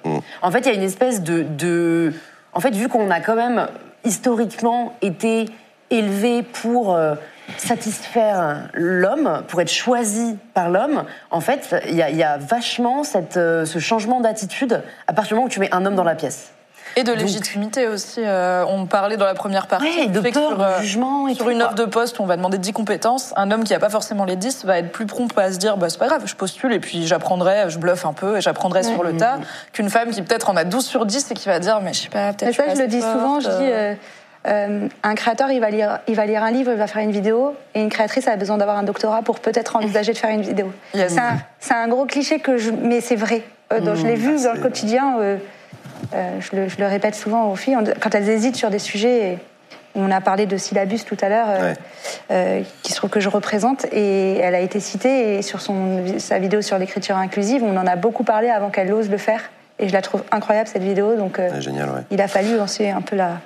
[0.42, 2.14] En fait, il y a une espèce de, de...
[2.54, 3.68] En fait, vu qu'on a quand même
[4.04, 5.46] historiquement été
[5.90, 7.16] élevé pour euh,
[7.58, 12.38] satisfaire l'homme, pour être choisi par l'homme, en fait, il y a, il y a
[12.38, 15.96] vachement cette, euh, ce changement d'attitude à partir du moment où tu mets un homme
[15.96, 16.52] dans la pièce.
[16.98, 18.22] Et de légitimité aussi.
[18.24, 19.86] euh, on parlait dans la première partie.
[19.86, 21.84] Ouais, de fait que peur, sur, de euh, jugement et Sur tout, une offre de
[21.84, 24.64] poste où on va demander 10 compétences, un homme qui n'a pas forcément les 10
[24.64, 27.06] va être plus prompt à se dire bah, c'est pas grave, je postule et puis
[27.06, 29.40] j'apprendrai, je bluffe un peu et j'apprendrai sur le tas,
[29.74, 32.04] qu'une femme qui peut-être en a 12 sur 10 et qui va dire mais je
[32.04, 32.46] sais pas, peut-être.
[32.46, 34.00] Mais ça, suis je pas le dis souvent, je dis,
[34.48, 34.88] euh.
[35.04, 37.56] un créateur, il va, lire, il va lire un livre, il va faire une vidéo,
[37.74, 40.72] et une créatrice a besoin d'avoir un doctorat pour peut-être envisager de faire une vidéo.
[40.94, 41.16] Yes.
[41.60, 43.42] C'est un, gros cliché, que je, mais c'est vrai.
[43.74, 45.38] Euh, donc, je l'ai vu dans le quotidien, euh,
[46.14, 49.38] je, le, je le répète souvent aux filles, quand elles hésitent sur des sujets, et
[49.96, 51.48] on a parlé de syllabus tout à l'heure,
[52.30, 52.64] Ouais.
[52.84, 56.38] qui se trouve que je représente, et elle a été citée, et sur son, sa
[56.38, 59.50] vidéo sur l'écriture inclusive, on en a beaucoup parlé avant qu'elle ose le faire.
[59.78, 62.02] Et je la trouve incroyable cette vidéo, donc euh, Ouais, génial, ouais.
[62.10, 63.40] il a fallu lancer un peu la.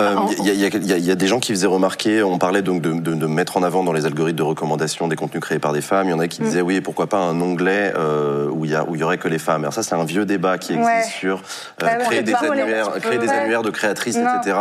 [0.00, 2.80] Euh, Il y, a- y y y des gens qui faisaient remarquer, on parlait donc
[2.80, 5.72] de, de- de mettre en avant dans les algorithmes de recommandation des contenus créés par
[5.74, 6.08] des femmes.
[6.08, 6.28] Il y en a Mm.
[6.28, 9.62] qui disaient oui, pourquoi pas un onglet euh, où il y aurait que les femmes.
[9.62, 11.02] Alors ça, c'est un vieux débat qui existe Ouais.
[11.04, 11.42] sur
[11.82, 14.40] Ouais, ouais, créer des annuaires, créer des annuaires de créatrices, Non.
[14.40, 14.56] etc.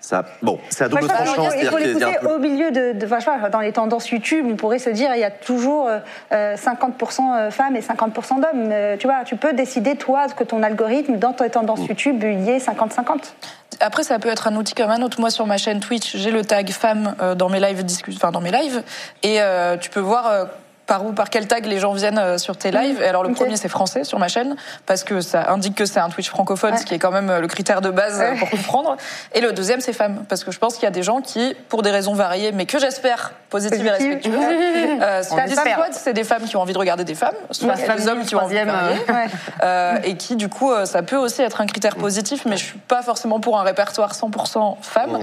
[0.00, 1.48] Ça, bon, c'est à double tranchant.
[1.60, 4.78] il faut l'écouter peu- au milieu de, de enfin, dans les tendances YouTube, on pourrait
[4.78, 5.98] se dire il y a toujours euh,
[6.32, 8.72] euh, 50% femmes et 50% d'hommes.
[8.98, 11.86] Tu vois, tu peux décider toi que ton algorithme dans tes tendances Mm.
[11.88, 13.34] YouTube il y ait 50-50.
[13.80, 15.20] Après, ça peut être un outil comme un autre.
[15.20, 17.84] Moi, sur ma chaîne Twitch, j'ai le tag femme euh, dans mes lives
[18.14, 18.82] enfin dans mes lives,
[19.22, 20.48] et euh, tu peux voir.
[20.86, 23.00] Par où, par quel tag les gens viennent euh, sur tes lives.
[23.02, 24.56] Et alors le premier c'est français sur ma chaîne
[24.86, 26.78] parce que ça indique que c'est un Twitch francophone, Ouais.
[26.78, 28.38] ce qui est quand même euh, le critère de base euh, Ouais.
[28.38, 28.96] pour comprendre.
[29.34, 31.54] Et le deuxième c'est femme parce que je pense qu'il y a des gens qui,
[31.68, 35.22] pour des raisons variées, mais que j'espère positives et respectueuses, euh,
[35.92, 38.40] c'est des femmes qui ont envie de regarder des femmes, soit des hommes qui ont
[38.42, 38.96] envie de varier.
[39.08, 39.26] Ouais.
[39.62, 42.78] Euh, et qui du coup ça peut aussi être un critère positif mais je suis
[42.78, 45.18] pas forcément pour un répertoire 100% femmes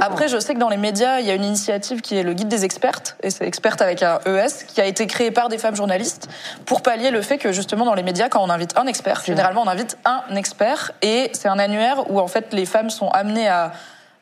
[0.00, 2.32] après je sais que dans les médias il y a une initiative qui est le
[2.34, 5.58] guide des expertes et c'est experte avec un ES qui a été créé par des
[5.58, 6.28] femmes journalistes
[6.64, 9.62] pour pallier le fait que justement dans les médias quand on invite un expert généralement
[9.62, 13.48] on invite un expert et c'est un annuaire où en fait les femmes sont amenées
[13.48, 13.72] à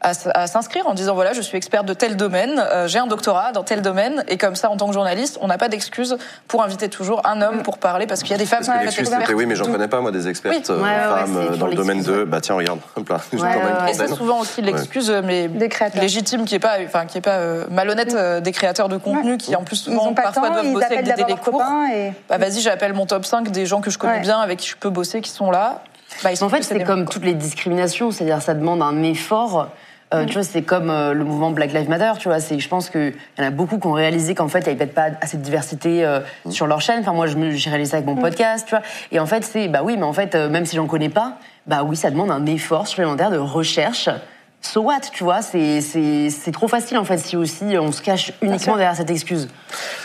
[0.04, 3.06] à, à s'inscrire en disant voilà je suis experte de tel domaine, euh, j'ai un
[3.06, 6.16] doctorat dans tel domaine et comme ça en tant que journaliste on n'a pas d'excuse
[6.46, 8.72] pour inviter toujours un homme pour parler parce qu'il y a des femmes Parce que
[8.72, 10.64] qui peuvent l'excuse, oui, mais j'en connais pas, moi, des expertes Oui.
[10.70, 12.12] euh, Ouais, ouais, ouais, femmes c'est euh, dans le domaine de.
[12.18, 12.24] ouais.
[12.26, 13.02] Bah tiens, regarde, Ouais,
[13.32, 13.90] ouais, ouais.
[13.90, 16.02] Et c'est souvent aussi l'excuse, euh, mais Des créateurs.
[16.02, 19.32] légitime, qui est pas, enfin, qui est pas euh, malhonnête euh, des créateurs de contenu,
[19.32, 19.36] Ouais.
[19.38, 21.62] qui en plus souvent parfois temps, doivent ils bosser avec des délais courts.
[21.94, 22.12] et.
[22.28, 24.20] Bah vas-y, j'appelle mon top 5 des gens que je connais Ouais.
[24.20, 25.82] bien, avec qui je peux bosser, qui sont là.
[26.22, 29.68] Bah, ils sont En fait, c'est comme toutes les discriminations, c'est-à-dire ça demande un effort.
[30.14, 30.26] Euh, Mm.
[30.26, 32.40] Tu vois, c'est comme euh, le mouvement Black Lives Matter, tu vois.
[32.40, 34.68] C'est, je pense qu'il y en a beaucoup qui ont réalisé qu'en fait, il n'y
[34.70, 37.00] avait peut-être pas assez de diversité euh, sur leur chaîne.
[37.00, 38.14] Enfin, moi, j'ai réalisé ça avec Mm.
[38.14, 38.84] mon podcast, tu vois.
[39.12, 41.82] Et en fait, c'est, bah oui, mais en fait, même si j'en connais pas, bah
[41.84, 44.08] oui, ça demande un effort supplémentaire de recherche
[44.74, 48.02] so what, tu vois, c'est c'est c'est trop facile en fait si aussi on se
[48.02, 49.48] cache uniquement derrière cette excuse.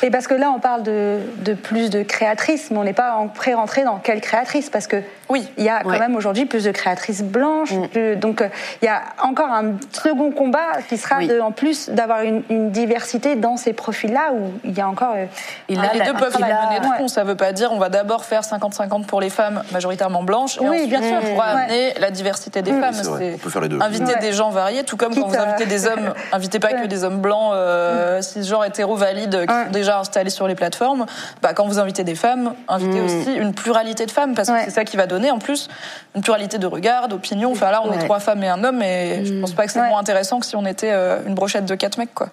[0.04, 3.14] Et parce que là, on parle de, de plus de créatrices, mais on n'est pas
[3.16, 4.98] en pré-rentré dans quelle créatrice, parce que
[5.30, 5.48] Oui.
[5.58, 6.00] il y a quand Ouais.
[6.00, 7.74] même aujourd'hui plus de créatrices blanches.
[7.92, 8.50] plus- donc, euh,
[8.82, 11.28] il y a encore un second combat qui sera Oui.
[11.28, 15.14] de, en plus d'avoir une, une diversité dans ces profils-là où il y a encore.
[15.16, 15.26] euh,
[15.68, 16.96] Et les deux peuvent mener de ouais.
[16.96, 17.08] front.
[17.08, 20.58] Ça veut pas dire on va d'abord faire 50-50 pour les femmes majoritairement blanches.
[20.58, 21.18] Et Oui, ensuite, bien sûr.
[21.24, 21.62] On pourra Ouais.
[21.64, 22.94] amener la diversité des femmes.
[22.94, 23.32] c'est vrai.
[23.36, 23.80] On peut faire les deux.
[23.82, 24.20] Inviter Ouais.
[24.20, 27.04] des gens variés, tout comme quand vous à- invitez des hommes, invitez pas que des
[27.04, 29.66] hommes blancs, euh, cisgenres, hétéros, valides, qui Ouais.
[29.66, 31.06] sont déjà installés sur les plateformes.
[31.42, 34.62] Bah, quand vous invitez des femmes, invitez aussi une pluralité de femmes, parce que Ouais.
[34.66, 35.70] c'est ça qui va donner en plus
[36.16, 37.52] une pluralité de regards, d'opinions.
[37.52, 39.80] Enfin là, on est trois femmes et un homme, et je pense pas que c'est
[39.80, 39.88] Ouais.
[39.90, 42.30] moins intéressant que si on était euh, une brochette de quatre mecs, quoi.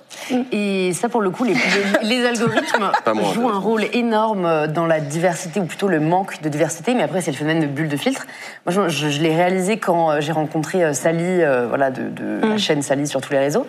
[0.52, 1.54] Et ça, pour le coup, les,
[2.02, 2.90] les, les algorithmes
[3.34, 6.94] jouent un rôle énorme dans la diversité, ou plutôt le manque de diversité.
[6.94, 8.26] Mais après, c'est le phénomène de bulle de filtre.
[8.66, 12.08] Moi, je, je- je l'ai réalisé quand euh, j'ai rencontré euh, Sally, euh, voilà, de,
[12.16, 13.66] de la chaîne Sally sur tous les réseaux.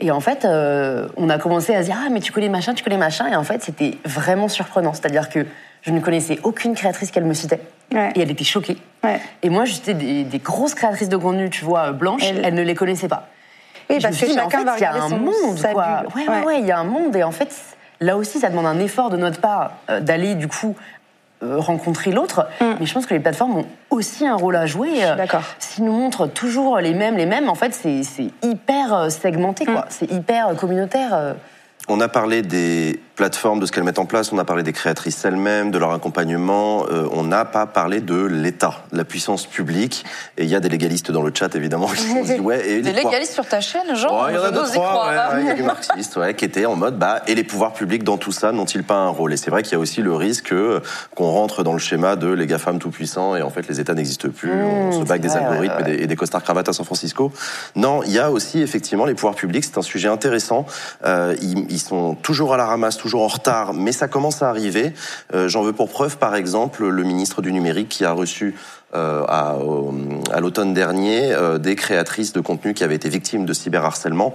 [0.00, 2.72] Et en fait, euh, on a commencé à se dire ah mais tu connais machin,
[2.74, 3.26] tu connais machin.
[3.30, 4.92] Et en fait, c'était vraiment surprenant.
[4.94, 5.46] C'est-à-dire que
[5.82, 7.60] je ne connaissais aucune créatrice qu'elle me citait.
[7.92, 8.10] Ouais.
[8.14, 8.78] Et elle était choquée.
[9.04, 9.20] Ouais.
[9.42, 12.22] Et moi, j'étais des, des grosses créatrices de contenu, tu vois, blanches.
[12.24, 13.28] Elle- Elle, ne les connaissait pas.
[13.90, 16.04] Oui, parce que chacun va il y a un monde, quoi.
[16.14, 17.16] Ouais, ouais, ouais, il y a un monde.
[17.16, 17.48] Et en fait,
[18.00, 20.99] là aussi, ça demande un effort de notre part euh, d'aller, du coup, euh,
[21.42, 22.46] rencontrer l'autre.
[22.80, 25.04] Mais je pense que les plateformes ont aussi un rôle à jouer.
[25.04, 25.42] Euh, d'accord.
[25.58, 29.64] S'ils nous montrent toujours les mêmes, les mêmes, en fait, c'est c'est hyper euh, segmenté,
[29.64, 29.86] quoi.
[29.88, 31.10] C'est hyper euh, communautaire.
[31.14, 31.32] euh.
[31.88, 34.72] On a parlé des plateformes, de ce qu'elles mettent en place, on a parlé des
[34.72, 39.44] créatrices elles-mêmes, de leur accompagnement, euh, on n'a pas parlé de l'État, de la puissance
[39.44, 40.06] publique.
[40.38, 42.66] Et il y a des légalistes dans le chat, évidemment, qui se sont dit, ouais,
[42.66, 45.32] et Des légalistes sur ta chaîne, genre il y en a deux, trois, croire.
[45.32, 47.44] ouais, ouais, il y a des marxistes ouais, qui étaient en mode bah et les
[47.44, 49.34] pouvoirs publics dans tout ça n'ont-ils pas un rôle?
[49.34, 50.80] Et c'est vrai qu'il y a aussi le risque euh,
[51.14, 53.92] qu'on rentre dans le schéma de les GAFAM tout puissants et en fait les États
[53.92, 55.92] n'existent plus, on se bague des algorithmes ouais, ouais.
[55.92, 57.32] Et, des, des costards cravates à San Francisco.
[57.76, 60.64] Non, il y a aussi effectivement les pouvoirs publics, c'est un sujet intéressant.
[61.04, 64.48] Euh, ils, ils sont toujours à la ramasse, toujours en retard, mais ça commence à
[64.48, 64.92] arriver.
[65.34, 68.54] Euh, J'en veux pour preuve par exemple le ministre du numérique qui a reçu
[68.94, 69.94] euh, à, au-
[70.32, 74.32] à l'automne dernier euh, des créatrices de contenu qui avaient été victimes de cyberharcèlement.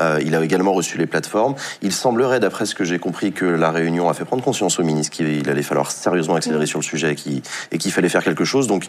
[0.00, 1.54] Euh, il a également reçu les plateformes.
[1.82, 4.84] Il semblerait, d'après ce que j'ai compris, que la réunion a fait prendre conscience au
[4.84, 7.14] ministre qu'il allait falloir sérieusement accélérer sur le sujet
[7.72, 8.66] et qu'il fallait faire quelque chose.
[8.66, 8.84] Donc,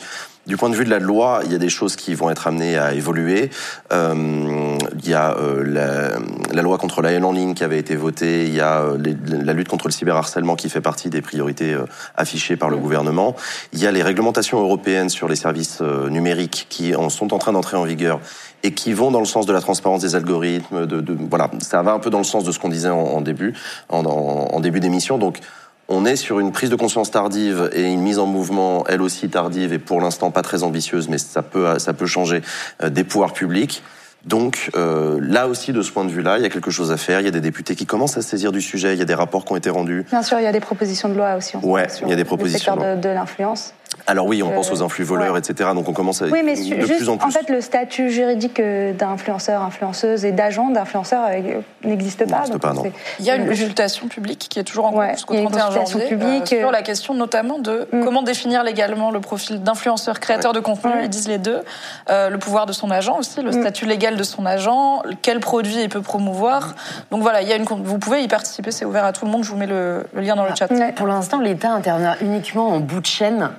[0.47, 2.47] du point de vue de la loi, il y a des choses qui vont être
[2.47, 3.49] amenées à évoluer.
[3.91, 6.19] Euh, il y a euh, la,
[6.53, 8.45] la loi contre la haine en ligne qui avait été votée.
[8.45, 11.73] Il y a euh, les- la lutte contre le cyberharcèlement qui fait partie des priorités
[11.73, 13.35] euh, affichées par le gouvernement.
[13.73, 17.37] Il y a les réglementations européennes sur les services euh, numériques qui en sont en
[17.37, 18.19] train d'entrer en vigueur
[18.63, 20.85] et qui vont dans le sens de la transparence des algorithmes.
[20.85, 22.99] De, de- voilà, ça va un peu dans le sens de ce qu'on disait en,
[22.99, 23.53] en début,
[23.89, 25.17] en, en- en début d'émission.
[25.17, 25.39] Donc
[25.87, 29.27] on est sur une prise de conscience tardive et une mise en mouvement, elle aussi
[29.29, 32.41] tardive et pour l'instant pas très ambitieuse, mais ça peut, ça peut changer
[32.83, 33.81] euh, des pouvoirs publics.
[34.25, 36.97] Donc euh, là aussi, de ce point de vue-là, il y a quelque chose à
[36.97, 37.21] faire.
[37.21, 38.91] Il y a des députés qui commencent à se saisir du sujet.
[38.93, 40.05] Il y a des rapports qui ont été rendus.
[40.09, 41.55] Bien sûr, il y a des propositions de loi aussi.
[41.55, 43.73] en ce Ouais, il y a des le propositions secteur de de, de l'influence.
[44.07, 45.39] Alors oui, on Euh, pense aux influx voleurs, ouais.
[45.39, 45.69] etc.
[45.73, 47.31] Donc on commence à Oui, mais de plus en plus.
[47.31, 52.43] fait, le statut juridique euh, d'influenceur, influenceuse et d'agent d'influenceur euh, n'existe pas.
[52.59, 52.83] Pas, non.
[53.19, 55.39] Il y a une consultation publique qui est toujours en cours Ouais, jusqu'au il y
[55.39, 58.03] a une 31 consultation janvier publique, euh, sur euh, la question notamment de Mm.
[58.03, 61.03] comment définir légalement le profil d'influenceur créateur de contenu, Ouais.
[61.03, 61.61] ils disent les deux,
[62.09, 63.61] Euh, le pouvoir de son agent aussi, le Mm.
[63.61, 66.75] statut légal de son agent, quel produit il peut promouvoir.
[67.11, 69.31] Donc voilà, il y a une vous pouvez y participer, c'est ouvert à tout le
[69.31, 70.69] monde, je vous mets le, le lien dans le chat.
[70.71, 70.91] Ouais.
[70.93, 73.49] Pour l'instant, l'État intervient uniquement en bout de chaîne.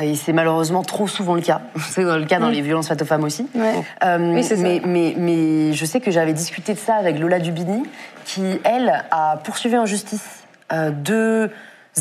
[0.00, 1.60] Et c'est malheureusement trop souvent le cas.
[1.90, 3.46] C'est le cas dans les violences faites aux femmes aussi.
[3.54, 3.74] Ouais.
[4.04, 7.82] Euh, Oui, mais, mais, mais je sais que j'avais discuté de ça avec Lola Dubini,
[8.24, 11.50] qui, elle, a poursuivi en justice euh, deux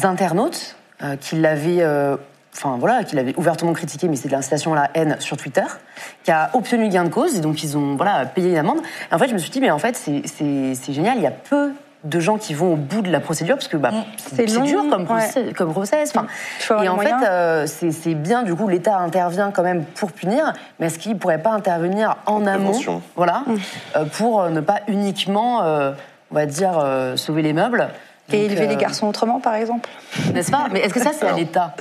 [0.04, 1.82] internautes euh, qui l'avaient.
[1.82, 2.16] euh,
[2.54, 5.64] Enfin voilà, qui l'avaient ouvertement critiqué, mais c'est de l'incitation à la haine sur Twitter,
[6.26, 8.80] qui a obtenu gain de cause, et donc ils ont voilà, payé une amende.
[9.10, 11.32] Et en fait, je me suis dit, mais en fait, c'est génial, il y a
[11.32, 11.72] peu
[12.04, 14.84] de gens qui vont au bout de la procédure, parce que bah, C'est c'est dur
[14.90, 15.54] comme, ouais.
[15.54, 16.14] comme process.
[16.16, 16.28] Enfin,
[16.70, 20.54] avoir et en fait, euh, c'est bien, du coup, l'État intervient quand même pour punir,
[20.80, 23.44] mais est-ce qu'il ne pourrait pas intervenir en amont voilà,
[23.96, 25.92] euh, pour euh, ne pas uniquement, euh,
[26.32, 27.90] on va dire, euh, sauver les meubles
[28.34, 29.90] Et élever euh, les garçons autrement, par exemple.
[30.34, 30.68] N'est-ce pas?
[30.72, 31.74] Mais est-ce que ça, c'est à l'État?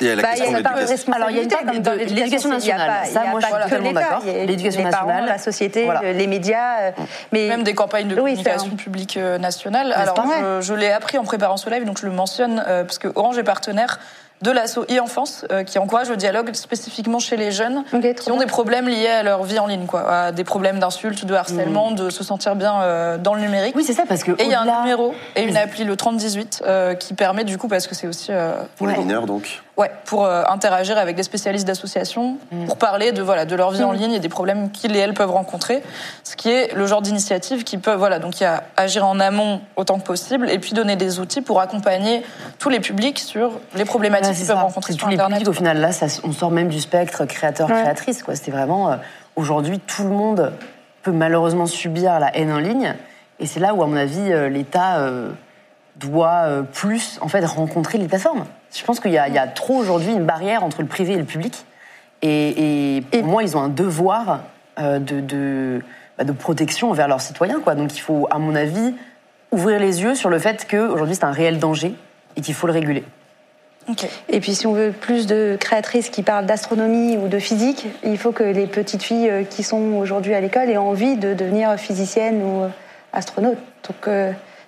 [0.00, 1.12] Il y a la Bah, question y a de l'éducation.
[1.12, 2.90] Alors, il y a une part de- l'éducation nationale.
[3.02, 4.22] pas- Ça, moi, je suis totalement d'accord.
[4.24, 5.26] L'éducation parents, nationale.
[5.28, 6.12] la société, Voilà.
[6.12, 6.80] les médias.
[6.80, 6.90] euh,
[7.32, 9.92] Mais Même des campagnes de communication publique euh, nationale.
[9.94, 10.36] c'est Alors, pas vrai.
[10.40, 13.08] je, je l'ai appris en préparant ce live, donc je le mentionne, euh, parce que
[13.14, 13.98] Orange est partenaire
[14.42, 18.30] de l'asso e-enfance, euh, qui encourage le dialogue spécifiquement chez les jeunes Ok, trop qui
[18.30, 18.44] ont bien.
[18.44, 21.90] des problèmes liés à leur vie en ligne, quoi, à des problèmes d'insultes, de harcèlement,
[21.92, 23.74] de se sentir bien euh, dans le numérique.
[23.76, 24.32] Oui, c'est ça, parce que.
[24.32, 27.56] Et il y a un numéro et une appli, le 3018, euh, qui permet du
[27.58, 28.28] coup, parce que c'est aussi...
[28.30, 29.62] euh, Pour les mineurs, donc.
[29.76, 33.84] Ouais, pour euh, interagir avec des spécialistes d'associations, pour parler de voilà de leur vie
[33.84, 35.82] en ligne et des problèmes qu'ils et elles peuvent rencontrer.
[36.24, 39.20] Ce qui est le genre d'initiative qui peut voilà donc il y a agir en
[39.20, 42.22] amont autant que possible et puis donner des outils pour accompagner
[42.58, 44.62] tous les publics sur les problématiques Ouais, qu'ils peuvent ça.
[44.62, 45.38] rencontrer sur tous les internet.
[45.40, 48.22] publics, au final, là, ça, on sort même du spectre créateur-créatrice.
[48.22, 48.34] quoi.
[48.34, 48.92] C'est vraiment.
[48.92, 48.96] euh,
[49.36, 50.52] Aujourd'hui, tout le monde
[51.02, 52.94] peut malheureusement subir la haine en ligne.
[53.40, 55.28] Et c'est là où, à mon avis, euh, l'État euh,
[55.96, 58.44] doit plus en fait rencontrer les plateformes.
[58.76, 61.64] Je pense qu'il y, a- trop aujourd'hui une barrière entre le privé et le public.
[62.22, 64.40] Et, et pour moi, ils ont un devoir
[64.78, 64.98] euh,
[66.18, 67.60] bah, de protection envers leurs citoyens.
[67.60, 67.74] Quoi.
[67.74, 68.94] Donc il faut, à mon avis,
[69.52, 71.94] ouvrir les yeux sur le fait qu'aujourd'hui, c'est un réel danger
[72.36, 73.04] et qu'il faut le réguler.
[73.88, 74.06] Ok.
[74.28, 78.18] Et puis si on veut plus de créatrices qui parlent d'astronomie ou de physique, il
[78.18, 81.76] faut que les petites filles euh, qui sont aujourd'hui à l'école aient envie de devenir
[81.76, 82.68] physicienne ou euh,
[83.12, 83.58] astronaute.
[83.86, 84.10] Donc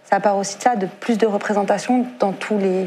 [0.04, 2.86] ça part aussi de ça, de plus de représentation dans tous les,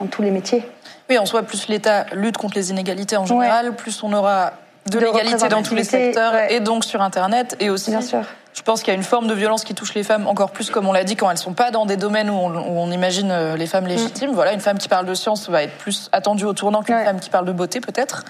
[0.00, 0.64] dans tous les métiers.
[1.10, 4.52] Oui, en soi, plus l'État lutte contre les inégalités en général, plus on aura
[4.90, 6.54] de, De l'égalité dans tous les secteurs ouais.
[6.54, 7.90] et donc sur Internet et aussi.
[7.90, 8.22] Bien sûr.
[8.54, 10.70] Je pense qu'il y a une forme de violence qui touche les femmes encore plus,
[10.70, 12.90] comme on l'a dit, quand elles sont pas dans des domaines où on, où on
[12.92, 14.30] imagine euh, les femmes légitimes.
[14.32, 17.04] Voilà, une femme qui parle de science va être plus attendue au tournant qu'une Ouais.
[17.04, 18.24] femme qui parle de beauté, peut-être.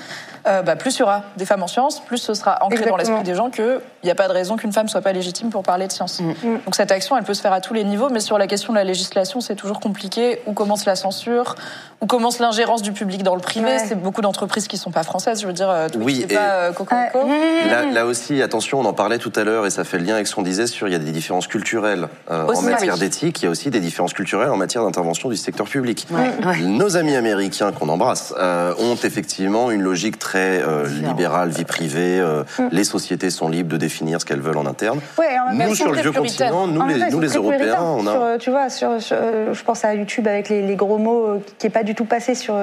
[0.47, 2.97] Euh, bah, plus il y aura des femmes en sciences, plus ce sera ancré dans
[2.97, 5.62] l'esprit des gens qu'il n'y a pas de raison qu'une femme soit pas légitime pour
[5.62, 6.20] parler de science.
[6.64, 8.72] Donc cette action, elle peut se faire à tous les niveaux, mais sur la question
[8.72, 10.41] de la législation, c'est toujours compliqué.
[10.47, 11.55] Où commence la censure?
[12.03, 13.66] Où commence l'ingérence du public dans le privé?
[13.72, 13.79] Ouais.
[13.79, 15.41] C'est beaucoup d'entreprises qui sont pas françaises.
[15.41, 17.68] Je veux dire, euh, Twitch, Oui, c'est et- pas euh.
[17.70, 20.14] Là, là aussi, attention, on en parlait tout à l'heure et ça fait le lien
[20.15, 23.43] avec ce qu'on disait sur il y a des différences culturelles euh, en matière d'éthique,
[23.43, 26.07] il y a aussi des différences culturelles en matière d'intervention du secteur public.
[26.11, 26.59] Ouais.
[26.62, 32.19] Nos amis américains qu'on embrasse euh, ont effectivement une logique très euh, libérale, vie privée.
[32.21, 32.43] euh,
[32.73, 35.01] Les sociétés sont libres de définir ce qu'elles veulent en interne.
[35.19, 38.12] Ouais, en Nous, sur le vieux continent, nous, En les, nous, Européens, on a.
[38.12, 39.17] Sur, tu vois, sur, sur,
[39.53, 42.35] je pense à YouTube avec les, les gros mots qui est pas du tout passé
[42.35, 42.55] sur,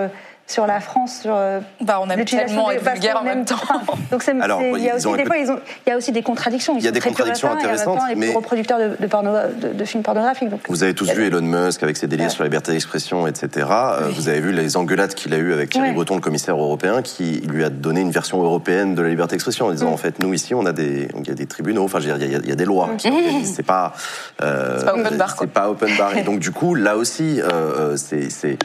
[0.47, 3.55] sur la France, sur euh, Bah, on aime tellement des- être vulgaire en même temps.
[3.69, 5.93] enfin, donc c'est, Alors, c'est- il y a aussi des fois, ils ont, il y
[5.93, 6.75] a aussi des contradictions.
[6.77, 9.07] Il y a des contradictions et intéressantes, temps, les mais- plus gros producteurs de, de,
[9.07, 9.31] porno,
[9.61, 10.49] de, de films pornographiques.
[10.49, 12.31] Donc, Vous avez tous vu Elon Musk avec ses délires Ouais.
[12.33, 13.67] sur la liberté d'expression, etc.
[13.71, 15.93] Euh, Vous avez vu les engueulades qu'il a eues avec Thierry Ouais.
[15.95, 19.67] Breton, le commissaire européen, qui lui a donné une version européenne de la liberté d'expression
[19.67, 19.93] en disant Mm.
[19.93, 22.17] en fait nous ici on a des il y a des tribunaux, enfin je veux
[22.17, 22.89] dire, il y, a- il y a des lois.
[22.97, 23.53] qui organisent.
[23.55, 23.93] C'est pas
[24.41, 25.45] euh, C'est pas open bar, quoi.
[25.47, 26.17] C'est pas open bar.
[26.17, 28.57] Et donc du coup là aussi euh, euh, c'est c'est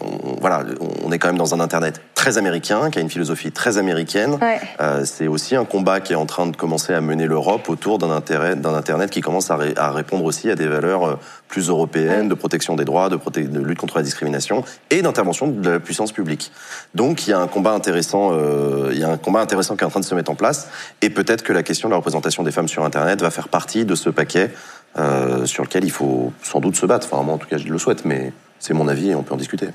[0.00, 0.64] on, voilà,
[1.04, 4.38] on est quand même dans un Internet très américain, qui a une philosophie très américaine.
[4.40, 4.60] Ouais.
[4.80, 7.98] Euh, c'est aussi un combat qui est en train de commencer à mener l'Europe autour
[7.98, 11.18] d'un Internet qui commence à, ré- à répondre aussi à des valeurs euh,
[11.48, 15.48] plus européennes de protection des droits, de, proté- de lutte contre la discrimination et d'intervention
[15.48, 16.50] de la puissance publique.
[16.94, 19.84] Donc il y a un combat intéressant, euh, il y a un combat intéressant qui
[19.84, 20.68] est en train de se mettre en place
[21.02, 23.84] et peut-être que la question de la représentation des femmes sur Internet va faire partie
[23.84, 24.50] de ce paquet
[24.98, 27.06] euh, sur lequel il faut sans doute se battre.
[27.10, 29.34] Enfin moi en tout cas je le souhaite, mais c'est mon avis et on peut
[29.34, 29.68] en discuter.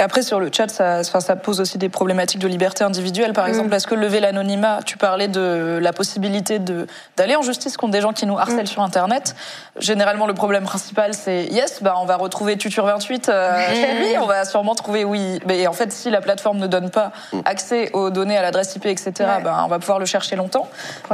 [0.00, 3.34] Et après, sur le chat, ça, enfin, ça pose aussi des problématiques de liberté individuelle.
[3.34, 6.86] Par exemple, est-ce que lever l'anonymat, tu parlais de la possibilité de
[7.18, 9.36] d'aller en justice contre des gens qui nous harcèlent sur Internet.
[9.78, 14.16] Généralement, le problème principal, c'est yes, bah, on va retrouver Tutur 28 euh, chez lui,
[14.18, 15.38] on va sûrement trouver oui.
[15.46, 17.12] Mais en fait, si la plateforme ne donne pas
[17.44, 19.42] accès aux données à l'adresse IP, etc., Ouais.
[19.44, 20.66] bah, on va pouvoir le chercher longtemps.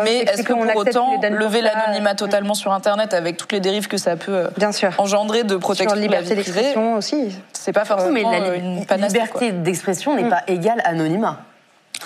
[0.05, 3.89] Mais est-ce que pour autant, lever l'anonymat euh, totalement sur Internet avec toutes les dérives
[3.89, 4.91] que ça peut euh, Bien sûr.
[4.99, 7.37] engendrer de protection Sur de la liberté vie privée, d'expression aussi.
[7.53, 11.41] c'est pas forcément mais la euh, li- une liberté d'expression n'est pas égale anonymat.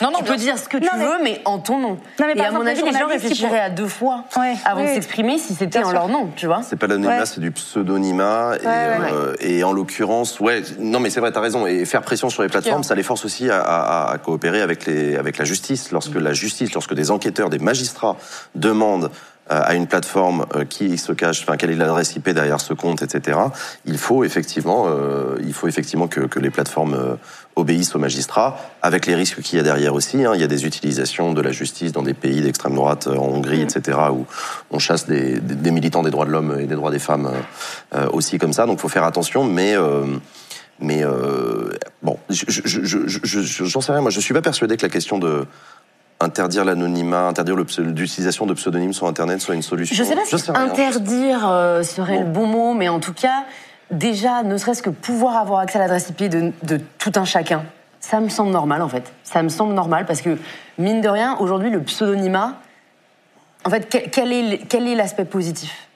[0.00, 1.98] Non, non, tu peux dire ce que tu Non, mais- veux, mais en ton nom.
[2.20, 4.86] Non, mais Et à mon avis, les gens réfléchiraient à deux fois Ouais, avant de
[4.86, 6.62] s'exprimer si c'était en leur nom, tu vois.
[6.62, 7.26] C'est pas l'anonymat, Ouais.
[7.26, 8.52] c'est du pseudonymat.
[8.62, 8.70] et, ouais.
[9.12, 11.66] euh, et en l'occurrence, ouais, non mais c'est vrai, t'as raison.
[11.66, 14.86] Et faire pression sur les plateformes, ça les force aussi à, à- à coopérer avec,
[14.86, 15.90] les, avec la justice.
[15.90, 18.16] Lorsque la justice, lorsque des enquêteurs, des magistrats
[18.54, 19.10] demandent
[19.50, 23.02] à une plateforme euh, qui se cache, enfin quelle est l'adresse IP derrière ce compte,
[23.02, 23.38] etc.
[23.84, 27.14] Il faut effectivement, euh, il faut effectivement que, que les plateformes euh,
[27.56, 30.24] obéissent aux magistrats, avec les risques qu'il y a derrière aussi.
[30.24, 30.32] hein.
[30.34, 33.26] Il y a des utilisations de la justice dans des pays d'extrême droite, euh, en
[33.26, 34.24] Hongrie, etc., où
[34.70, 37.98] on chasse des, des- militants des droits de l'homme et des droits des femmes euh,
[37.98, 38.66] euh, aussi comme ça.
[38.66, 39.74] Donc, faut faire attention, mais.
[39.76, 40.04] euh,
[40.82, 41.72] mais euh,
[42.02, 44.00] bon, je- je- je- je- j'en sais rien.
[44.00, 45.44] Moi, je suis pas persuadé que la question de
[46.20, 49.96] interdire l'anonymat, interdire l'utilisation de pseudonymes sur Internet soit une solution.
[49.96, 52.20] Je sais pas si interdire euh, serait Bon.
[52.20, 53.44] le bon mot, mais en tout cas,
[53.90, 57.64] déjà, ne serait-ce que pouvoir avoir accès à l'adresse IP de, de tout un chacun,
[58.00, 59.12] ça me semble normal en fait.
[59.24, 60.38] Ça me semble normal parce que,
[60.78, 62.56] mine de rien, aujourd'hui, le pseudonymat,
[63.64, 65.89] en fait, quel est l'aspect positif?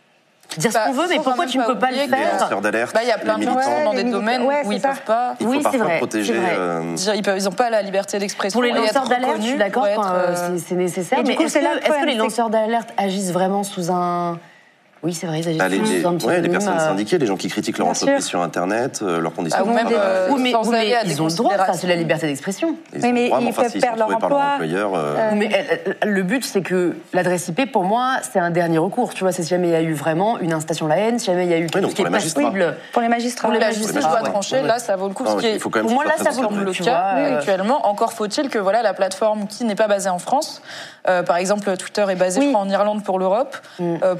[0.59, 2.95] Dire ce Bah, qu'on veut, mais pourquoi tu ne peux pas le faire lanceurs d'alerte,
[2.95, 4.89] Bah, il y a plein de gens qui sont dans des domaines où ils c'est
[4.89, 5.35] peuvent pas.
[5.41, 6.33] Il faut Oui, c'est parfois vrai, protéger.
[6.35, 6.57] c'est vrai.
[6.59, 8.57] euh, Ils n'ont pas la liberté d'expression.
[8.59, 11.19] Pour les lanceurs d'alerte, je suis d'accord, euh, c'est- c'est nécessaire.
[11.27, 14.39] Mais coup, est-ce c'est que, les lanceurs d'alerte agissent vraiment sous un
[15.05, 17.87] Oui, c'est vrai, ils agissent les, ouais, personnes euh, syndiquées, les gens qui critiquent leur
[17.89, 18.31] Bien entreprise sûr.
[18.31, 20.01] sur Internet, euh, leurs conditions Ah, ou de même, travail.
[20.03, 22.27] euh, Oui, mais, oui, mais à des ils ont le droit, ça, c'est la liberté
[22.27, 22.75] d'expression.
[22.95, 24.53] Ils Oui, ont mais le droit, ils enfin, peuvent perdre leur par leur emploi.
[24.55, 25.51] employeur, euh, Euh, Mais
[26.05, 29.13] le but, c'est que l'adresse IP, pour moi, c'est un dernier recours.
[29.13, 31.19] Tu vois, c'est si jamais il y a eu vraiment une incitation à la haine,
[31.19, 32.43] si jamais il y a eu quelque chose qui pour est les magistrats.
[32.43, 32.77] passible.
[32.93, 33.49] Pour les magistrats.
[33.49, 34.63] Pour les magistrats, je dois trancher.
[34.63, 35.25] Là, ça vaut le coup.
[35.25, 36.89] Pour moi, là, ça vaut le coup,
[37.37, 37.87] actuellement.
[37.87, 40.63] Encore faut-il que voilà la plateforme qui n'est pas basée en France,
[41.05, 42.47] par exemple Twitter est basé Oui.
[42.47, 43.57] je crois, en Irlande pour l'Europe,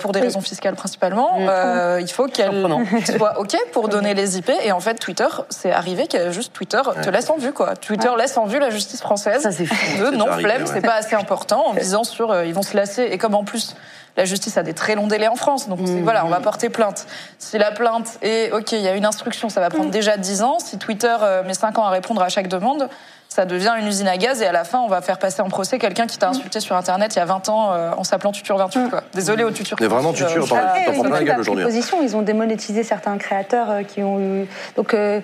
[0.01, 1.37] pour des raisons fiscales principalement.
[1.41, 2.67] euh, il faut qu'elle
[3.17, 4.51] soit ok pour donner les IP.
[4.63, 7.77] Et en fait Twitter, c'est arrivé que juste Twitter te laisse en vue quoi.
[7.77, 9.43] Twitter laisse en vue la justice française.
[9.43, 10.05] Ça, c'est fou.
[10.05, 10.69] de non flemme, ouais.
[10.73, 13.45] c'est pas assez important en disant sur euh, ils vont se lasser et comme en
[13.45, 13.75] plus
[14.17, 15.87] la justice a des très longs délais en France, donc on Mm.
[15.87, 17.05] sait, voilà, on va porter plainte.
[17.41, 20.43] Si la plainte est ok, il y a une instruction, ça va prendre déjà 10
[20.45, 20.59] ans.
[20.61, 22.89] Si Twitter euh, met 5 ans à répondre à chaque demande,
[23.35, 25.49] ça devient une usine à gaz et à la fin, on va faire passer en
[25.49, 28.31] procès quelqu'un qui t'a insulté sur Internet il y a 20 ans euh, en s'appelant
[28.31, 28.91] Tutur 28.
[28.91, 29.03] Quoi.
[29.13, 29.77] Désolé au Tutur.
[29.81, 31.65] Mais vraiment, 28, Tutur, euh, t'en- ah, prends plein la gueule aujourd'hui.
[31.65, 34.47] position, ils ont démonétisé certains créateurs euh, qui ont eu.
[34.77, 35.21] Donc euh,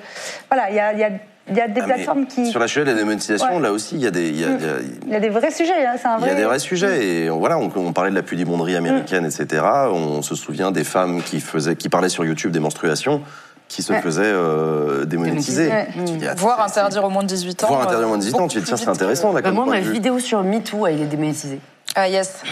[0.50, 1.10] voilà, il y a, il y a-
[1.48, 2.46] il y a des Ah, plateformes qui.
[2.50, 3.60] Sur la chaîne de la démonétisation, Ouais.
[3.62, 4.28] là aussi, il y a des.
[4.28, 4.72] il y a- il y a-
[5.06, 6.30] Il y a des vrais sujets, hein, c'est un Il y vrai.
[6.30, 9.62] a des vrais sujets et on- voilà, on, on parlait de la pudibonderie américaine, etc.
[9.92, 13.22] On se souvient des femmes qui faisaient, qui parlaient sur YouTube des menstruations,
[13.70, 14.02] qui se Ouais.
[14.02, 15.68] faisaient euh, démonétiser.
[15.68, 15.88] Ouais.
[15.96, 17.68] Dis, ah, Voire interdire au moins de 18 ans.
[17.68, 18.44] Voire interdire au moins de 18 ans.
[18.44, 21.00] euh, Tu dis, tiens, c'est intéressant, là, Bah, comme moi, ma vidéo sur MeToo, elle
[21.02, 21.60] est démonétisée.
[21.94, 22.42] Ah yes.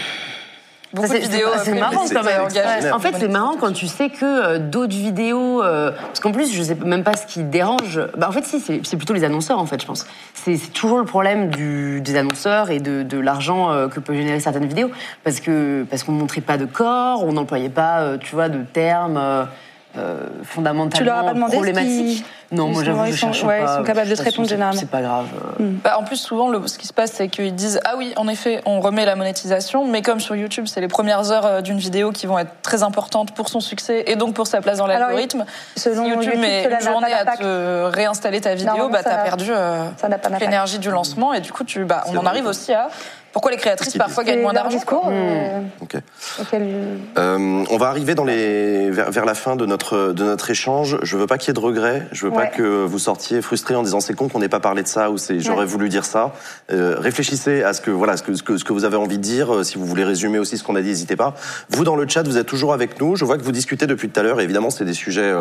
[0.93, 1.49] Beaucoup Ça, de c'est- vidéos.
[1.63, 2.93] c'est- euh, marrant quand même.
[2.93, 6.51] En fait, c'est marrant quand tu sais que euh, d'autres vidéos, euh, parce qu'en plus,
[6.51, 7.99] je sais même pas ce qui dérange.
[8.17, 10.07] Bah, en fait, si, c'est plutôt les annonceurs, en fait, je pense.
[10.33, 14.39] C'est toujours le problème du, des annonceurs et de, de l'argent euh, que peut générer
[14.39, 14.89] certaines vidéos,
[15.23, 18.63] parce que parce qu'on montrait pas de corps, on n'employait pas, euh, tu vois, de
[18.63, 19.19] termes.
[19.97, 23.17] Euh, fondamentalement Tu leur as pas demandé qu'ils- Non, ils moi sont- j'avoue, ils je
[23.19, 23.77] sont- ouais, ils pas.
[23.77, 24.79] sont capables de te répondre c'est- généralement.
[24.79, 25.25] C'est pas grave.
[25.59, 25.65] euh.
[25.83, 28.27] Bah, en plus, souvent, le, ce qui se passe, c'est qu'ils disent Ah oui, en
[28.27, 31.77] effet, on remet la monétisation, mais comme sur YouTube, c'est les premières heures euh, d'une
[31.79, 34.87] vidéo qui vont être très importantes pour son succès et donc pour sa place dans
[34.87, 35.45] l'algorithme.
[35.75, 39.49] selon si YouTube met une journée pas à te réinstaller ta vidéo, bah, t'as perdu
[39.49, 42.89] euh, pas l'énergie du lancement et du coup, tu, bah, on en arrive aussi à
[43.31, 44.77] pourquoi les créatrices parfois gagnent moins d'argent.
[44.77, 46.01] discours euh, auquel-
[47.17, 50.97] Euh, on va arriver dans les, vers, vers la fin de notre, de notre échange.
[51.03, 52.07] Je veux pas qu'il y ait de regrets.
[52.11, 54.83] Je veux pas que vous sortiez frustrés en disant c'est con qu'on n'ait pas parlé
[54.83, 55.65] de ça ou c'est j'aurais Ouais.
[55.65, 56.33] voulu dire ça.
[56.71, 59.17] Euh, réfléchissez à ce que voilà ce que, ce que ce que vous avez envie
[59.17, 59.53] de dire.
[59.55, 61.35] Euh, Si vous voulez résumer aussi ce qu'on a dit, n'hésitez pas.
[61.69, 63.15] Vous dans le chat, vous êtes toujours avec nous.
[63.15, 64.41] Je vois que vous discutez depuis tout à l'heure.
[64.41, 65.31] Évidemment, c'est des sujets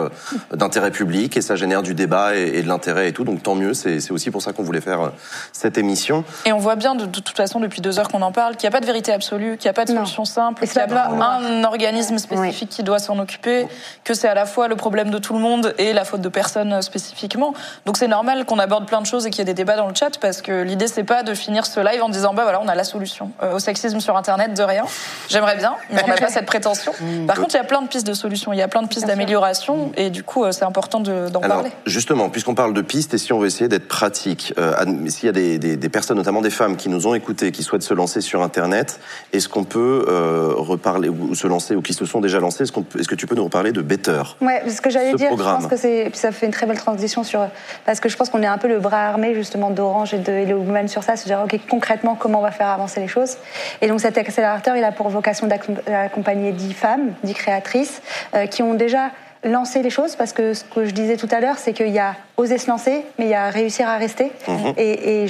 [0.53, 3.25] d'intérêt public et ça génère du débat et, et de l'intérêt et tout.
[3.25, 3.75] Donc tant mieux.
[3.75, 5.13] C'est aussi pour ça qu'on voulait faire
[5.53, 6.25] cette émission.
[6.47, 8.69] Et on voit bien de, de toute façon depuis deux heures qu'on en parle qu'il
[8.69, 10.01] n'y a pas de vérité absolue, qu'il n'y a pas de Non.
[10.01, 13.67] solution simple, qu'il n'y a pas un organisme spécifique qui doit s'en occuper,
[14.05, 16.29] que c'est à la fois le problème de tout le monde et la faute de
[16.29, 17.55] personne euh, spécifiquement.
[17.87, 19.87] Donc c'est normal qu'on aborde plein de choses et qu'il y ait des débats dans
[19.89, 22.61] le chat parce que l'idée c'est pas de finir ce live en disant bah voilà
[22.63, 24.85] on a la solution euh, au sexisme sur internet de rien.
[25.29, 26.93] J'aimerais bien, mais on n'a pas cette prétention.
[27.27, 28.89] Par contre il y a plein de pistes de solutions, il y a plein de
[28.89, 31.71] pistes d'amélioration et du coup euh, c'est important de- d'en Alors, parler.
[31.87, 34.75] justement, puisqu'on parle de pistes, et si on veut essayer d'être pratique, euh,
[35.09, 37.63] s'il y a des, des- des personnes, notamment des femmes, qui nous ont écoutés, qui
[37.69, 38.99] souhaitent se lancer sur Internet,
[39.33, 43.09] est-ce qu'on peut euh, reparler ou se lancer ou qui se sont déjà lancés Est-ce
[43.09, 45.57] que tu peux nous reparler de Better Ouais, ce que j'allais dire, programme.
[45.57, 47.47] je pense que c'est, ça fait une très belle transition sur,
[47.85, 50.33] parce que je pense qu'on est un peu le bras armé justement d'Orange et de
[50.33, 53.37] Hello sur ça, se dire ok concrètement comment on va faire avancer les choses.
[53.83, 58.01] Et donc cet accélérateur, il a pour vocation d'accom- d'accompagner dix femmes, dix créatrices,
[58.35, 59.11] euh, qui ont déjà
[59.45, 61.99] lancé les choses, parce que ce que je disais tout à l'heure, c'est qu'il y
[61.99, 64.33] a oser se lancer, mais il y a réussir à rester.
[64.47, 64.75] Mhm.
[64.77, 65.27] Et,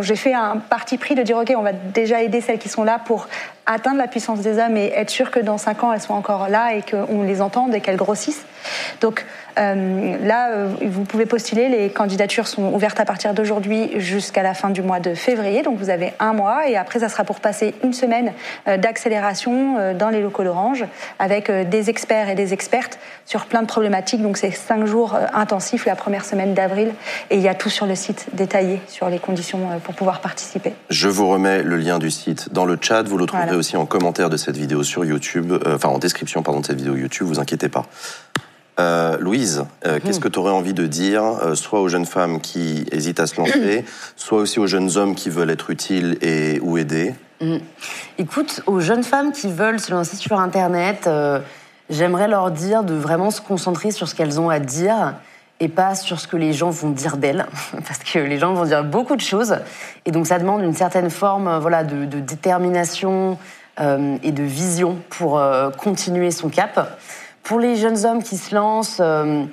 [0.00, 2.84] j'ai fait un parti pris de dire ok, on va déjà aider celles qui sont
[2.84, 3.28] là pour
[3.66, 6.48] atteindre la puissance des hommes et être sûr que dans cinq ans elles soient encore
[6.48, 8.44] là et qu'on les entende et qu'elles grossissent.
[9.00, 9.26] Donc
[9.58, 11.68] là, euh, vous pouvez postuler.
[11.68, 15.62] Les candidatures sont ouvertes à partir d'aujourd'hui jusqu'à la fin du mois de février.
[15.62, 18.32] Donc vous avez un mois et après, ça sera pour passer une semaine
[18.68, 20.84] euh, d'accélération euh, dans les locaux d'Orange
[21.18, 24.22] avec euh, des experts et des expertes sur plein de problématiques.
[24.22, 26.92] Donc c'est cinq jours euh, intensifs la première semaine d'avril
[27.30, 30.20] et il y a tout sur le site détaillé sur les conditions euh, pour pouvoir
[30.20, 30.72] participer.
[30.90, 33.02] Je vous remets le lien du site dans le chat.
[33.02, 33.58] Vous le trouverez Voilà.
[33.58, 36.76] aussi en commentaire de cette vidéo sur YouTube, euh, enfin en description pardon de cette
[36.78, 37.26] vidéo YouTube.
[37.26, 37.86] Vous inquiétez pas.
[38.78, 42.40] Euh, Louise, euh, qu'est-ce que tu aurais envie de dire, euh, soit aux jeunes femmes
[42.40, 43.84] qui hésitent à se lancer,
[44.16, 47.14] soit aussi aux jeunes hommes qui veulent être utiles et ou aider
[48.18, 51.08] Écoute, aux jeunes femmes qui veulent se lancer sur Internet,
[51.88, 55.14] j'aimerais leur dire de vraiment se concentrer sur ce qu'elles ont à dire
[55.60, 57.46] et pas sur ce que les gens vont dire d'elles,
[57.86, 59.56] parce que les gens vont dire beaucoup de choses,
[60.04, 63.38] et donc ça demande une certaine forme, voilà, de, de détermination
[63.80, 65.40] et de vision pour
[65.76, 66.98] continuer son cap.
[67.48, 69.44] Pour les jeunes hommes qui se lancent, euh,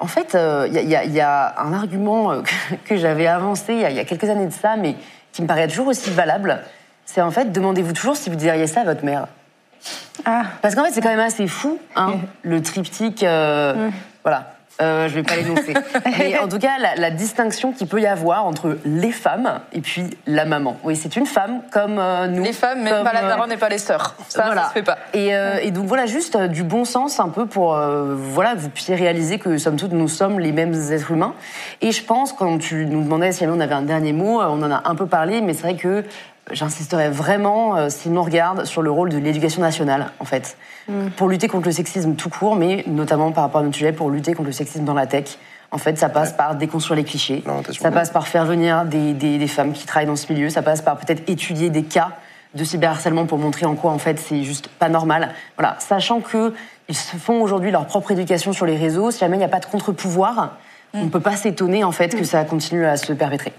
[0.00, 0.36] en fait,
[0.66, 3.80] il y, a- y a- y a un argument euh, que, que j'avais avancé il
[3.80, 4.96] y, a- il y a quelques années de ça, mais
[5.32, 6.58] qui me paraît toujours aussi valable.
[7.04, 9.28] C'est en fait, demandez-vous toujours si vous diriez ça à votre mère.
[10.60, 13.22] Parce qu'en fait, c'est quand même assez fou, hein, le triptyque.
[13.22, 13.90] euh,
[14.24, 14.55] Voilà.
[14.82, 15.74] Euh, je vais pas l'énoncer.
[16.18, 19.80] Mais en tout cas, la, la distinction qu'il peut y avoir entre les femmes et
[19.80, 20.76] puis la maman.
[20.84, 22.42] Oui, c'est une femme comme euh, nous.
[22.42, 24.14] Les femmes, mais comme, pas la euh, daronne et pas les sœurs.
[24.28, 24.62] Ça, voilà.
[24.62, 24.98] ça se fait pas.
[25.14, 28.68] Et, euh, et donc voilà, juste du bon sens un peu pour voilà que vous
[28.68, 31.34] puissiez réaliser que somme toute nous sommes les mêmes êtres humains.
[31.80, 34.70] Et je pense quand tu nous demandais si on avait un dernier mot, on en
[34.70, 36.04] a un peu parlé, mais c'est vrai que
[36.52, 40.56] J'insisterai vraiment, si l'on regarde, sur le rôle de l'éducation nationale, en fait,
[41.16, 44.10] pour lutter contre le sexisme tout court, mais notamment par rapport à notre sujet, pour
[44.10, 45.38] lutter contre le sexisme dans la tech.
[45.72, 47.42] En fait, ça passe par déconstruire les clichés,
[47.80, 50.62] ça passe par faire venir des, des- des femmes qui travaillent dans ce milieu, ça
[50.62, 52.10] passe par peut-être étudier des cas
[52.54, 55.34] de cyberharcèlement pour montrer en quoi, en fait, c'est juste pas normal.
[55.58, 56.54] Voilà, sachant que
[56.88, 59.48] ils se font aujourd'hui leur propre éducation sur les réseaux, si jamais il n'y a
[59.48, 60.56] pas de contre-pouvoir,
[60.94, 63.52] on ne peut pas s'étonner, en fait, que ça continue à se perpétrer.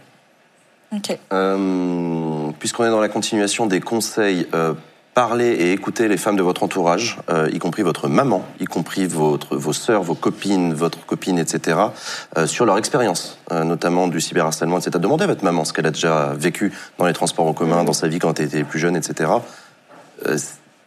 [0.96, 1.16] Ok.
[1.34, 4.74] Euh, Puisqu'on est dans la continuation des conseils, euh,
[5.18, 9.08] parlez et écoutez les femmes de votre entourage, euh, y compris votre maman, y compris
[9.08, 11.76] votre, vos sœurs, vos copines, votre copine, etc.,
[12.38, 14.92] euh, sur leur expérience, euh, notamment du cyberharcèlement, etc.
[15.00, 17.94] Demandez à votre maman ce qu'elle a déjà vécu dans les transports en commun, dans
[17.94, 19.32] sa vie quand elle était plus jeune, etc.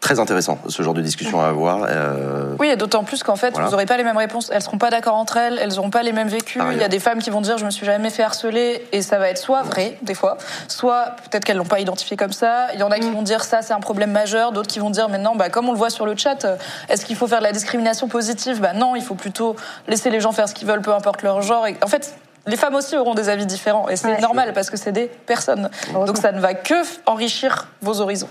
[0.01, 1.85] Très intéressant, ce genre de discussion à avoir.
[1.87, 3.67] euh, Oui, et d'autant plus qu'en fait, Voilà.
[3.67, 4.51] vous n'aurez pas les mêmes réponses.
[4.51, 6.61] Elles seront pas d'accord entre elles, elles n'auront pas les mêmes vécus.
[6.65, 8.83] Ah, Il y a des femmes qui vont dire je me suis jamais fait harceler
[8.93, 10.39] et ça va être soit vrai des fois,
[10.69, 12.69] soit peut-être qu'elles l'ont pas identifié comme ça.
[12.73, 14.89] Il y en a qui vont dire ça c'est un problème majeur, d'autres qui vont
[14.91, 16.57] dire mais non, bah comme on le voit sur le chat, euh,
[16.89, 18.59] est-ce qu'il faut faire de la discrimination positive?
[18.61, 19.55] Bah non, il faut plutôt
[19.87, 21.67] laisser les gens faire ce qu'ils veulent, peu importe leur genre.
[21.67, 22.15] Et en fait.
[22.47, 24.21] Les femmes aussi auront des avis différents et c'est Ouais.
[24.23, 25.69] normal parce que c'est des personnes.
[25.93, 26.75] Donc ça ne va que
[27.05, 28.31] enrichir vos horizons.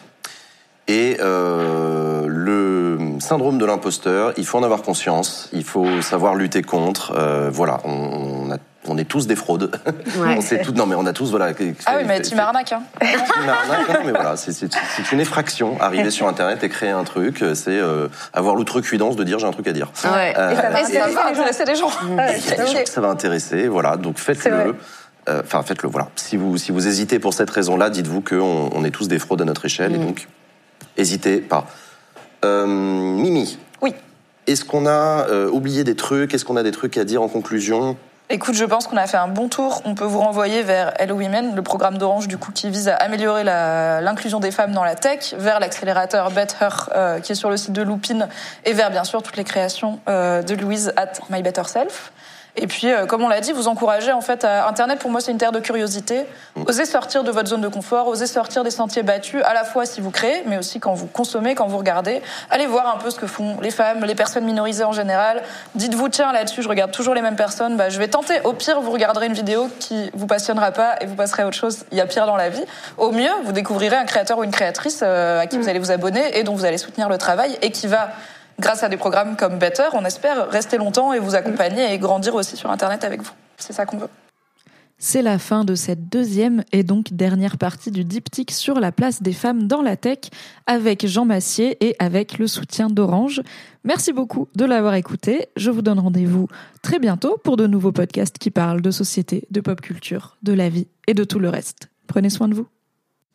[0.91, 6.63] Et euh, le syndrome de l'imposteur, il faut en avoir conscience, il faut savoir lutter
[6.63, 7.13] contre.
[7.15, 9.69] euh, voilà, on, on a- on est tous des fraudes.
[10.17, 10.33] Ouais.
[10.37, 11.49] on sait tout, non mais on a tous voilà.
[11.85, 12.71] Ah oui, mais team arnaque.
[12.73, 12.81] Hein.
[14.05, 14.67] Mais voilà, c'est-
[15.11, 15.79] une effraction.
[15.79, 19.51] Arriver sur Internet et créer un truc, c'est euh, avoir l'outrecuidance de dire j'ai un
[19.51, 19.91] truc à dire.
[20.05, 20.33] Ouais.
[20.37, 20.69] Euh, Et ça
[21.11, 21.91] va intéresser les gens.
[22.85, 23.95] ça va intéresser, voilà.
[23.97, 24.75] Donc faites-le.
[25.29, 25.89] Enfin, faites-le.
[25.89, 26.07] Voilà.
[26.15, 29.41] Si vous si vous hésitez pour cette raison-là, dites-vous qu'on on est tous des fraudes
[29.41, 30.27] à notre échelle, et donc
[30.99, 31.65] hésitez pas.
[32.45, 33.57] Euh, Mimi.
[33.81, 33.93] Oui.
[34.47, 36.33] Est-ce qu'on a euh, oublié des trucs?
[36.33, 37.97] Est-ce qu'on a des trucs à dire en conclusion?
[38.31, 39.81] Écoute, je pense qu'on a fait un bon tour.
[39.85, 42.93] On peut vous renvoyer vers Hello Women, le programme d'Orange du coup qui vise à
[42.93, 47.57] améliorer l'inclusion des femmes dans la tech, vers l'accélérateur Better euh, qui est sur le
[47.57, 48.29] site de Lupin
[48.65, 52.11] et vers bien sûr toutes les créations euh, de Louise at My Better Self.
[52.55, 54.99] Et puis, euh, comme on l'a dit, vous encouragez en fait à Internet.
[54.99, 56.25] Pour moi, c'est une terre de curiosité.
[56.67, 59.85] Osez sortir de votre zone de confort, osez sortir des sentiers battus, à la fois
[59.85, 62.21] si vous créez, mais aussi quand vous consommez, quand vous regardez.
[62.49, 65.41] Allez voir un peu ce que font les femmes, les personnes minorisées en général.
[65.75, 67.77] Dites-vous, tiens, là-dessus, je regarde toujours les mêmes personnes.
[67.77, 68.41] Bah, je vais tenter.
[68.43, 71.57] Au pire, vous regarderez une vidéo qui vous passionnera pas et vous passerez à autre
[71.57, 71.85] chose.
[71.91, 72.63] Il y a pire dans la vie.
[72.97, 75.91] Au mieux, vous découvrirez un créateur ou une créatrice euh, à qui vous allez vous
[75.91, 78.09] abonner et dont vous allez soutenir le travail et qui va
[78.60, 82.36] grâce à des programmes comme Better, on espère rester longtemps et vous accompagner et grandir
[82.36, 83.32] aussi sur Internet avec vous.
[83.57, 84.10] C'est ça qu'on veut.
[85.01, 89.24] C'est la fin de cette deuxième et donc dernière partie du diptyque sur la place
[89.24, 90.18] des femmes dans la tech
[90.68, 93.41] avec Jean Massier et avec le soutien d'Orange.
[93.86, 95.47] Merci beaucoup de l'avoir écouté.
[95.55, 96.49] Je vous donne rendez-vous
[96.82, 100.68] très bientôt pour de nouveaux podcasts qui parlent de société, de pop culture, de la
[100.68, 101.88] vie et de tout le reste.
[102.07, 102.68] Prenez soin de vous.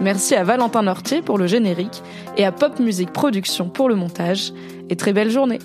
[0.00, 2.02] Merci à Valentin Nortier pour le générique
[2.36, 4.52] et à Pop Music Production pour le montage.
[4.90, 5.60] Et très belle journée.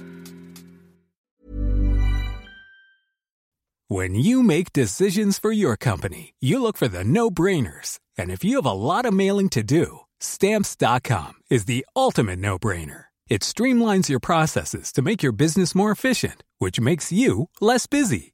[3.92, 8.00] When you make decisions for your company, you look for the no brainers.
[8.20, 12.60] And if you have a lot of mailing to do, stamps.com is the ultimate no
[12.60, 13.06] brainer.
[13.30, 18.34] It streamlines your processes to make your business more efficient, which makes you less busy.